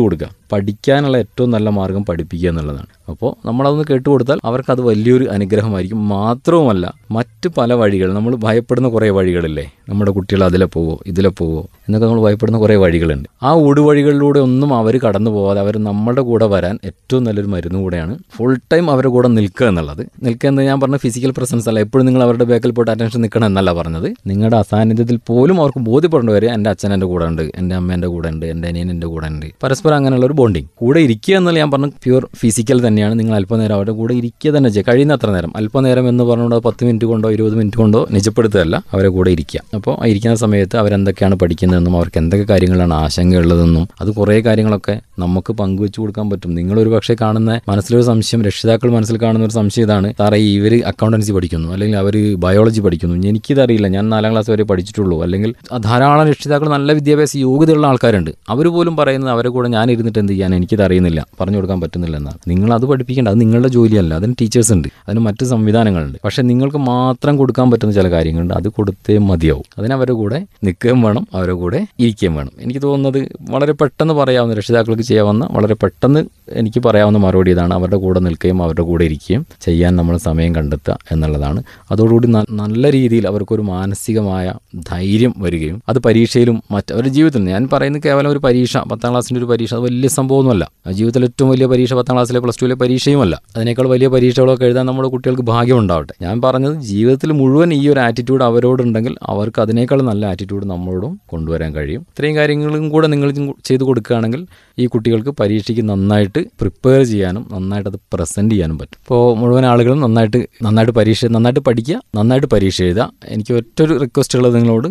പഠിക്കാനുള്ള 0.54 1.18
ഏറ്റവും 1.18 1.52
നല്ല 1.52 1.70
മാർഗം 1.70 2.06
പഠിപ്പിക്കുക 2.06 2.50
എന്നുള്ളതാണ്. 2.50 2.90
അപ്പോൾ 3.10 3.48
നമ്മളതൊന്ന് 3.48 3.86
കേട്ടുകൊടുത്താൽ 3.90 4.40
അവർക്കത് 4.46 4.82
വലിയൊരു 4.82 5.26
അനുഗ്രഹമായിരിക്കും. 5.32 6.10
മാത്രവുമല്ല 6.10 6.86
മറ്റ് 7.12 7.48
പല 7.58 7.74
വഴികൾ 7.74 8.14
നമ്മൾ 8.14 8.36
ഭയപ്പെടുന്ന 8.36 8.90
കുറേ 8.90 9.10
വഴികളില്ലേ? 9.10 9.66
നമ്മുടെ 9.90 10.12
കുട്ടികൾ 10.12 10.44
അതിലെ 10.44 10.66
പോവോ 10.66 11.00
ഇതിലെ 11.06 11.30
പോവോ 11.30 11.62
എന്നൊക്കെ 11.88 12.08
നമ്മൾ 12.08 12.22
ഭയപ്പെടുന്ന 12.22 12.60
കുറേ 12.60 12.76
വഴികളുണ്ട്. 12.76 13.30
ആ 13.44 13.54
ഊടുവഴികളിലൂടെ 13.54 14.40
ഒന്നും 14.40 14.74
അവർ 14.74 14.98
കടന്നു 14.98 15.32
പോകാതെ 15.32 15.60
അവർ 15.60 15.78
നമ്മുടെ 15.78 16.22
കൂടെ 16.22 16.46
വരാൻ 16.46 16.80
ഏറ്റവും 16.86 17.24
നല്ലൊരു 17.24 17.48
മരുന്ന് 17.48 17.80
കൂടെയാണ് 17.80 18.14
ഫുൾ 18.38 18.54
ടൈം 18.74 18.92
അവരുടെ 18.92 19.10
കൂടെ 19.10 19.28
നിൽക്കുക 19.28 19.68
എന്നുള്ളത്. 19.68 20.04
നിൽക്കുക 20.24 20.48
എന്ന് 20.48 20.62
ഞാൻ 20.62 20.80
പറഞ്ഞ 20.82 20.98
ഫിസിക്കൽ 20.98 21.34
പ്രസൻസ് 21.38 21.70
അല്ല. 21.70 21.80
എപ്പോഴും 21.80 22.06
നിങ്ങൾ 22.06 22.24
അവരുടെ 22.24 22.44
ബാക്കിൽ 22.44 22.72
പോയിട്ട് 22.72 22.92
അറ്റൻഷൻ 22.92 23.22
നിൽക്കണം 23.22 23.46
എന്നല്ല 23.46 23.74
പറഞ്ഞത്. 23.74 24.14
നിങ്ങളുടെ 24.28 24.58
അസാന്നിധ്യത്തിൽ 24.58 25.20
പോലും 25.28 25.62
അവർക്ക് 25.62 25.80
ബോധ്യപ്പെടണം 25.80 26.34
വരെ 26.34 26.48
എന്റെ 26.48 26.70
അച്ഛൻ 26.70 26.94
എന്റെ 26.94 27.06
കൂടെ 27.06 27.26
ഉണ്ട് 27.26 27.42
എന്റെ 27.56 27.76
അമ്മ 27.76 27.94
എന്റെ 27.94 28.08
കൂടെ 28.08 28.30
ഉണ്ട് 28.30 28.46
എന്റെ 28.46 28.68
അനിയൻ 28.68 28.92
എന്റെ 28.92 29.08
കൂടെ 29.08 29.28
ഉണ്ട്. 29.28 29.46
പരസ്പരം 29.64 29.96
അങ്ങനെയുള്ള 29.96 30.26
ഒരു 30.26 30.34
ബോണ്ടിങ് 30.44 30.68
കൂടെ 30.76 31.00
ഇരിക്കുക 31.00 31.36
എന്നുള്ള 31.36 31.60
ഞാൻ 31.60 31.72
പറഞ്ഞു 31.72 31.88
പ്യൂർ 31.88 32.30
ഫിസിക്കൽ 32.36 32.88
തന്നെയാണ്. 32.88 33.20
നിങ്ങൾ 33.20 33.36
അല്പനേരം 33.36 33.76
അവരുടെ 33.76 33.92
കൂടെ 33.92 34.14
ഇരിക്കുക 34.14 34.52
തന്നെ 34.52 34.70
ചെയ്യുക. 34.70 34.92
കഴിയുന്ന 34.92 35.14
അത്ര 35.14 35.30
നേരം 35.32 35.54
അല്പനേരം 35.58 36.10
എന്ന് 36.10 36.24
പറഞ്ഞുകൊണ്ട് 36.24 36.56
പത്ത് 36.56 36.86
മിനിറ്റ് 36.86 37.06
കൊണ്ടോ 37.06 37.32
ഇരുപത് 37.32 37.56
മിനിറ്റ് 37.56 37.78
കൊണ്ടോ 37.78 38.08
നിജപ്പെടുത്തുകയല്ല. 38.12 38.84
അവരെ 38.94 39.08
കൂടെ 39.08 39.32
ഇരിക്കുക. 39.32 39.62
അപ്പോൾ 39.76 40.06
ഇരിക്കുന്ന 40.06 40.36
സമയത്ത് 40.36 40.78
അവരെന്തൊക്കെയാണ് 40.78 41.36
പഠിക്കുന്നതെന്നും 41.36 41.96
അവർക്ക് 41.98 42.18
എന്തൊക്കെ 42.18 42.46
കാര്യങ്ങളാണ് 42.46 42.94
ആശങ്കയുള്ളതെന്നും 42.94 43.88
അത് 44.02 44.12
കുറേ 44.12 44.42
കാര്യങ്ങളൊക്കെ 44.42 45.02
നമുക്ക് 45.20 45.54
പങ്കുവെച്ചു 45.54 46.02
കൊടുക്കാൻ 46.02 46.30
പറ്റും. 46.30 46.56
നിങ്ങളൊരു 46.56 46.90
പക്ഷേ 46.90 47.16
കാണുന്ന 47.22 47.60
മനസ്സിലൊരു 47.70 48.04
സംശയം 48.04 48.42
രക്ഷിതാക്കൾ 48.44 48.92
മനസ്സിൽ 48.92 49.18
കാണുന്ന 49.22 49.46
ഒരു 49.46 49.54
സംശയം 49.54 49.84
ഇതാണ്. 49.84 50.14
സാറേ 50.18 50.38
ഇവർ 50.38 50.84
അക്കൗണ്ടൻസി 50.86 51.32
പഠിക്കുന്നു. 51.32 51.70
അല്ലെങ്കിൽ 51.74 51.98
അവർ 51.98 52.36
ബയോളജി 52.36 52.82
പഠിക്കുന്നു. 52.82 53.28
എനിക്കിതറിയില്ല. 53.28 53.88
ഞാൻ 53.88 54.10
നാലാം 54.10 54.32
ക്ലാസ് 54.32 54.52
വരെ 54.52 54.64
പഠിച്ചിട്ടുള്ളൂ. 54.64 55.22
അല്ലെങ്കിൽ 55.22 55.54
ധാരാളം 55.80 56.28
രക്ഷിതാക്കൾ 56.28 56.70
നല്ല 56.70 56.92
വിദ്യാഭ്യാസ 56.92 57.38
യോഗ്യതയുള്ള 57.38 57.88
ആൾക്കാരുണ്ട്. 57.88 58.32
അവർ 58.50 58.68
പോലും 58.68 58.98
പറയുന്നത് 58.98 59.32
അവരെ 59.32 59.50
കൂടെ 59.50 59.70
ഞാൻ 59.70 59.92
ഇരുന്നിട്ട് 59.92 60.20
എന്ത് 60.24 60.34
ചെയ്യാൻ 60.34 60.56
എനിക്കത് 60.56 60.84
അറിയുന്നില്ല. 60.84 61.28
പറഞ്ഞു 61.40 61.58
കൊടുക്കാൻ 61.58 61.82
പറ്റുന്നില്ല 61.82 62.18
എന്നാണ് 62.18 62.38
നിങ്ങൾ 62.48 62.74
അത് 62.74 62.86
പഠിപ്പിക്കേണ്ട. 62.86 63.28
അത് 63.28 63.40
നിങ്ങളുടെ 63.42 63.68
ജോലിയല്ല. 63.68 64.14
അതിന് 64.14 64.34
ടീച്ചേഴ്സ് 64.42 64.74
ഉണ്ട്. 64.74 64.88
അതിന് 65.08 65.20
മറ്റ് 65.20 65.46
സംവിധാനങ്ങളുണ്ട്. 65.46 66.18
പക്ഷേ 66.26 66.42
നിങ്ങൾക്ക് 66.44 66.78
മാത്രം 66.78 67.38
കൊടുക്കാൻ 67.38 67.72
പറ്റുന്ന 67.72 67.94
ചില 67.94 68.10
കാര്യങ്ങളുണ്ട്. 68.12 68.54
അത് 68.54 68.68
കൊടുത്തേ 68.68 69.18
മതിയാവും. 69.30 69.64
അതിന് 69.78 69.94
അവരുടെ 69.94 70.14
കൂടെ 70.14 70.40
നിൽക്കുകയും 70.64 71.02
വേണം. 71.02 71.28
അവരുടെ 71.34 71.54
കൂടെ 71.54 71.88
ഇരിക്കുകയും 72.00 72.36
വേണം. 72.36 72.52
എനിക്ക് 72.62 72.82
തോന്നുന്നത് 72.82 73.20
വളരെ 73.50 73.74
പെട്ടെന്ന് 73.74 74.14
പറയാവുന്ന 74.14 74.56
രക്ഷിതാക്കൾക്ക് 74.56 75.02
ചെയ്യാവുന്ന 75.02 75.48
വളരെ 75.52 75.74
പെട്ടെന്ന് 75.74 76.22
എനിക്ക് 76.52 76.80
പറയാവുന്ന 76.84 77.20
മറുപടി 77.20 77.52
ഇതാണ്. 77.52 77.74
അവരുടെ 77.74 77.98
കൂടെ 77.98 78.20
നിൽക്കുകയും 78.20 78.64
അവരുടെ 78.64 78.82
കൂടെ 78.82 79.04
ഇരിക്കുകയും 79.06 79.46
ചെയ്യാൻ 79.62 79.96
നമ്മൾ 79.96 80.18
സമയം 80.18 80.56
കണ്ടെത്തുക 80.56 80.98
എന്നുള്ളതാണ്. 81.12 81.64
അതോടുകൂടി 81.92 82.28
നല്ല 82.52 82.92
രീതിയിൽ 82.92 83.28
അവർക്കൊരു 83.28 83.62
മാനസികമായ 83.62 84.48
ധൈര്യം 84.90 85.34
വരികയും 85.38 85.84
അത് 85.90 86.00
പരീക്ഷയിലും 86.00 86.64
മറ്റ് 86.72 86.94
അവരുടെ 86.94 87.10
ജീവിതത്തിൽ 87.10 87.44
ഞാൻ 87.44 87.70
പറയുന്നത് 87.74 88.04
കേവലം 88.04 88.30
ഒരു 88.30 88.40
പരീക്ഷ 88.40 88.78
പത്താം 88.78 89.12
ക്ലാസ്സിന്റെ 89.12 89.40
ഒരു 89.40 89.46
പരീക്ഷ 89.46 89.74
അത് 89.74 89.82
വലിയ 89.82 90.10
സംഭവമൊന്നുമല്ല. 90.18 90.64
ജീവിതത്തിൽ 90.98 91.24
ഏറ്റവും 91.28 91.50
വലിയ 91.52 91.66
പരീക്ഷ 91.72 91.94
പത്താം 92.00 92.16
ക്ലാസ്സിലെ 92.16 92.40
പ്ലസ് 92.44 92.60
ടുവിലെ 92.62 92.76
പരീക്ഷയുമല്ല. 92.82 93.36
അതിനേക്കാൾ 93.56 93.86
വലിയ 93.94 94.08
പരീക്ഷകളൊക്കെ 94.14 94.66
എഴുതാൻ 94.68 94.86
നമ്മുടെ 94.90 95.10
കുട്ടികൾക്ക് 95.14 95.46
ഭാഗ്യം 95.52 95.78
ഉണ്ടാവട്ടെ 95.82 96.14
ഞാൻ 96.26 96.36
പറഞ്ഞത് 96.46 96.76
ജീവിതത്തിൽ 96.92 97.30
മുഴുവൻ 97.42 97.70
ഈ 97.80 97.84
ഒരു 97.94 98.00
ആറ്റിറ്റ്യൂഡ് 98.08 98.44
അവരോടുണ്ടെങ്കിൽ 98.50 99.14
അവർക്ക് 99.34 99.60
അതിനേക്കാൾ 99.66 100.02
നല്ല 100.10 100.24
ആറ്റിറ്റ്യൂഡ് 100.32 100.66
നമ്മളോടും 100.74 101.14
കൊണ്ടുവരാൻ 101.34 101.72
കഴിയും. 101.78 102.02
ഇത്രയും 102.12 102.36
കാര്യങ്ങളും 102.40 102.86
കൂടെ 102.96 103.08
നിങ്ങൾ 103.14 103.30
ചെയ്തു 103.70 103.84
കൊടുക്കുകയാണെങ്കിൽ 103.90 104.42
ഈ 104.80 104.86
കുട്ടികൾക്ക് 104.94 105.34
പരീക്ഷയ്ക്ക് 105.42 105.84
നന്നായിട്ട് 105.92 106.42
പ്രിപ്പയർ 106.62 107.02
ചെയ്യാനും 107.14 107.46
നന്നായിട്ട് 107.56 107.90
അത് 107.92 108.00
പ്രസന്റ് 108.14 108.54
ചെയ്യാനും 108.54 108.78
പറ്റും. 108.82 109.00
ഇപ്പോൾ 109.04 109.24
മുഴുവൻ 109.42 109.66
ആളുകളും 109.72 110.02
നന്നായിട്ട് 110.06 110.42
നന്നായിട്ട് 110.68 110.96
പരീക്ഷ 111.00 111.32
നന്നായിട്ട് 111.38 111.64
പഠിക്കുക 111.70 112.00
നന്നായിട്ട് 112.20 112.50
പരീക്ഷ 112.56 112.82
എഴുതുക. 112.88 113.06
എനിക്ക് 113.34 113.54
ഒറ്റൊരു 113.60 113.94
റിക്വസ്റ്റ് 114.04 114.38
ഉള്ളത് 114.40 114.56
നിങ്ങളോട്. 114.56 114.90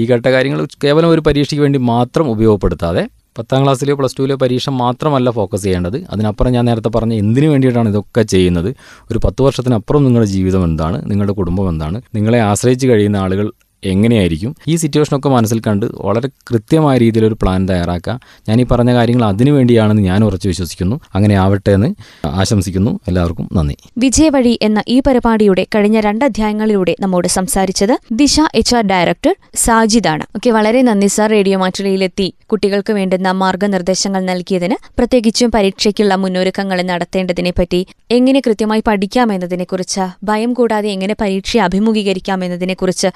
ഈ 0.00 0.04
കേട്ട 0.10 0.26
കാര്യങ്ങൾ 0.36 0.60
കേവലം 0.84 1.10
ഒരു 1.14 1.22
പരീക്ഷയ്ക്ക് 1.28 1.64
വേണ്ടി 1.66 1.80
മാത്രം 1.92 2.26
ഉപയോഗപ്പെടുത്താതെ 2.34 3.04
പത്താം 3.38 3.62
ക്ലാസ്സിലെ 3.62 3.94
പ്ലസ് 3.94 4.16
ടുവിലെ 4.18 4.34
പരീക്ഷ 4.34 4.68
മാത്രമല്ല 4.70 5.30
ഫോക്കസ് 5.30 5.62
ചെയ്യേണ്ടത്. 5.62 6.04
അതിനപ്പുറം 6.10 6.52
ഞാൻ 6.52 6.64
നേരത്തെ 6.64 6.88
പറഞ്ഞ 6.88 7.12
എന്തിനു 7.12 7.48
വേണ്ടിയിട്ടാണ് 7.48 7.88
ഇതൊക്കെ 7.88 8.22
ചെയ്യുന്നത്? 8.22 8.74
ഒരു 9.10 9.20
പത്ത് 9.24 9.42
വർഷത്തിനപ്പുറം 9.42 10.04
നിങ്ങളുടെ 10.04 10.30
ജീവിതം 10.30 10.64
എന്താണ്? 10.64 11.10
നിങ്ങളുടെ 11.10 11.32
കുടുംബം 11.32 11.68
എന്താണ്? 11.68 12.02
നിങ്ങളെ 12.14 12.40
ആശ്രയിച്ച് 12.40 12.86
കഴിയുന്ന 12.86 13.16
ആളുകൾ 13.16 13.52
എങ്ങനെയായിരിക്കും? 13.84 14.54
ഈ 14.68 14.76
സിറ്റുവേഷനൊക്കെ 14.76 15.28
മനസ്സിൽ 15.28 15.60
കണ്ട് 15.60 15.86
വളരെ 15.86 16.28
കൃത്യമായ 16.50 16.98
രീതിയിൽ 16.98 17.26
ഒരു 17.26 17.36
പ്ലാൻ 17.42 17.68
തയ്യാറാക്കുക. 17.68 18.20
ഞാൻ 18.48 18.60
ഈ 18.60 18.64
പറഞ്ഞ 18.64 18.94
കാര്യങ്ങൾ 18.94 19.24
അതിനു 19.24 19.50
വേണ്ടിയാണെന്ന് 19.50 20.02
ഞാൻ 20.02 20.24
ഉറച്ചു 20.24 20.48
വിശ്വസിക്കുന്നു. 20.48 21.00
അങ്ങനെ 21.14 21.34
ആവട്ടെ 21.34 21.70
എന്ന് 21.70 21.94
ആശംസിക്കുന്നു. 22.26 23.00
എല്ലാവർക്കും 23.08 23.48
നന്ദി. 23.52 23.76
വിജയവഴി 23.98 24.58
എന്ന 24.62 24.82
ഈ 24.88 25.00
പരിപാടിയുടെ 25.00 25.66
കഴിഞ്ഞ 25.74 26.00
രണ്ട് 26.00 26.24
അധ്യായങ്ങളിലൂടെ 26.24 26.96
നമ്മോട് 27.00 27.28
സംസാരിച്ചത് 27.28 27.98
ദിശ 28.12 28.36
എച്ച് 28.54 28.76
ആർ 28.76 28.82
ഡയറക്ടർ 28.82 29.34
സാജിദാണ്. 29.54 30.26
ഓക്കെ 30.36 30.50
വളരെ 30.50 30.82
നന്ദി 30.82 31.06
സാർ 31.06 31.30
റേഡിയോ 31.30 31.58
മാറ്റുലയിലെത്തി 31.58 32.34
കുട്ടികൾക്ക് 32.46 32.92
വേണ്ടുന്ന 32.92 33.30
മാർഗനിർദ്ദേശങ്ങൾ 33.32 34.24
നൽകിയതിന് 34.24 34.76
പ്രത്യേകിച്ചും 34.98 35.50
പരീക്ഷയ്ക്കുള്ള 35.50 36.14
മുന്നൊരുക്കങ്ങൾ 36.14 36.82
നടത്തേണ്ടതിനെപ്പറ്റി 36.82 37.86
എങ്ങനെ 38.10 38.40
കൃത്യമായി 38.40 38.82
പഠിക്കാം 38.86 39.32
എന്നതിനെക്കുറിച്ച് 39.32 40.00
ഭയം 40.24 40.52
കൂടാതെ 40.52 40.88
എങ്ങനെ 40.88 41.16
പരീക്ഷയെ 41.20 41.62
അഭിമുഖീകരിക്കാമെന്നതിനെക്കുറിച്ച് 41.62 43.08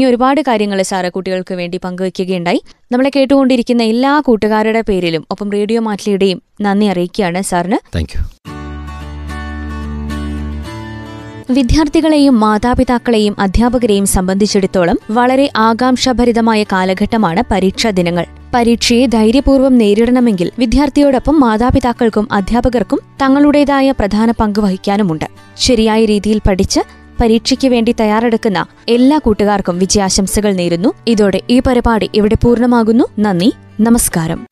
തുടങ്ങിയ 0.00 0.12
ഒരുപാട് 0.12 0.40
കാര്യങ്ങൾ 0.40 0.82
സാറ് 0.82 1.08
കുട്ടികൾക്ക് 1.12 1.54
വേണ്ടി 1.54 1.78
പങ്കുവയ്ക്കുകയുണ്ടായി. 1.84 2.60
നമ്മളെ 2.92 3.10
കേട്ടുകൊണ്ടിരിക്കുന്ന 3.16 3.82
എല്ലാ 3.82 4.12
കൂട്ടുകാരുടെ 4.26 4.82
പേരിലും 4.88 5.26
ഒപ്പം 5.30 5.48
റേഡിയോ 5.52 5.80
മാറ്റിലിയുടെയും 5.80 6.38
നന്ദി 6.60 6.86
അറിയിക്കുകയാണ് 6.86 7.42
സാറിന്. 7.42 7.78
താങ്ക് 7.94 8.14
യു 8.14 8.22
വിദ്യാർത്ഥികളെയും 11.52 12.34
മാതാപിതാക്കളെയും 12.40 13.34
അധ്യാപകരെയും 13.38 14.06
സംബന്ധിച്ചിടത്തോളം 14.06 14.98
വളരെ 15.10 15.46
ആകാംക്ഷാഭരിതമായ 15.56 16.60
കാലഘട്ടമാണ് 16.64 17.42
പരീക്ഷാ 17.50 17.90
ദിനങ്ങൾ. 17.90 18.26
പരീക്ഷയെ 18.54 19.06
ധൈര്യപൂർവം 19.06 19.74
നേരിടണമെങ്കിൽ 19.78 20.50
വിദ്യാർത്ഥിയോടൊപ്പം 20.58 21.36
മാതാപിതാക്കൾക്കും 21.40 22.28
അധ്യാപകർക്കും 22.32 23.00
തങ്ങളുടേതായ 23.22 23.90
പ്രധാന 23.90 24.30
പങ്ക് 24.30 24.60
വഹിക്കാനുമുണ്ട്. 24.60 25.26
ശരിയായ 25.56 26.04
രീതിയിൽ 26.04 26.40
പഠിച്ച് 26.48 26.80
പരീക്ഷയ്ക്ക് 27.20 27.68
വേണ്ടി 27.68 27.92
തയ്യാറെടുക്കുന്ന 27.92 28.66
എല്ലാ 28.88 29.18
കൂട്ടുകാർക്കും 29.18 29.78
വിജയാശംസകൾ 29.78 30.52
നേരുന്നു. 30.52 30.92
ഇതോടെ 31.06 31.40
ഈ 31.50 31.60
പരിപാടി 31.60 32.10
ഇവിടെ 32.14 32.34
പൂർണമാകുന്നു. 32.34 33.04
നന്ദി. 33.18 33.52
നമസ്കാരം. 33.80 34.46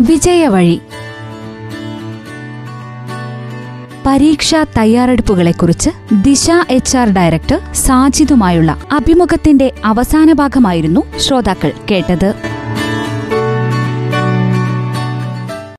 വിജയവഴി. 0.00 0.80
പരീക്ഷാ 4.06 4.66
തയ്യാറെടുപ്പുകളെക്കുറിച്ച് 4.78 5.90
ദിശ 6.12 6.50
എച്ച് 6.70 6.96
ആർ 6.96 7.12
ഡയറക്ടർ 7.12 7.74
സാജിദുമായുള്ള 7.74 8.82
അഭിമുഖത്തിന്റെ 8.92 9.72
അവസാന 9.84 10.32
ഭാഗമായിരുന്നു 10.32 11.18
ശ്രോതാക്കൾ 11.18 11.72
കേട്ടത്. 11.90 12.55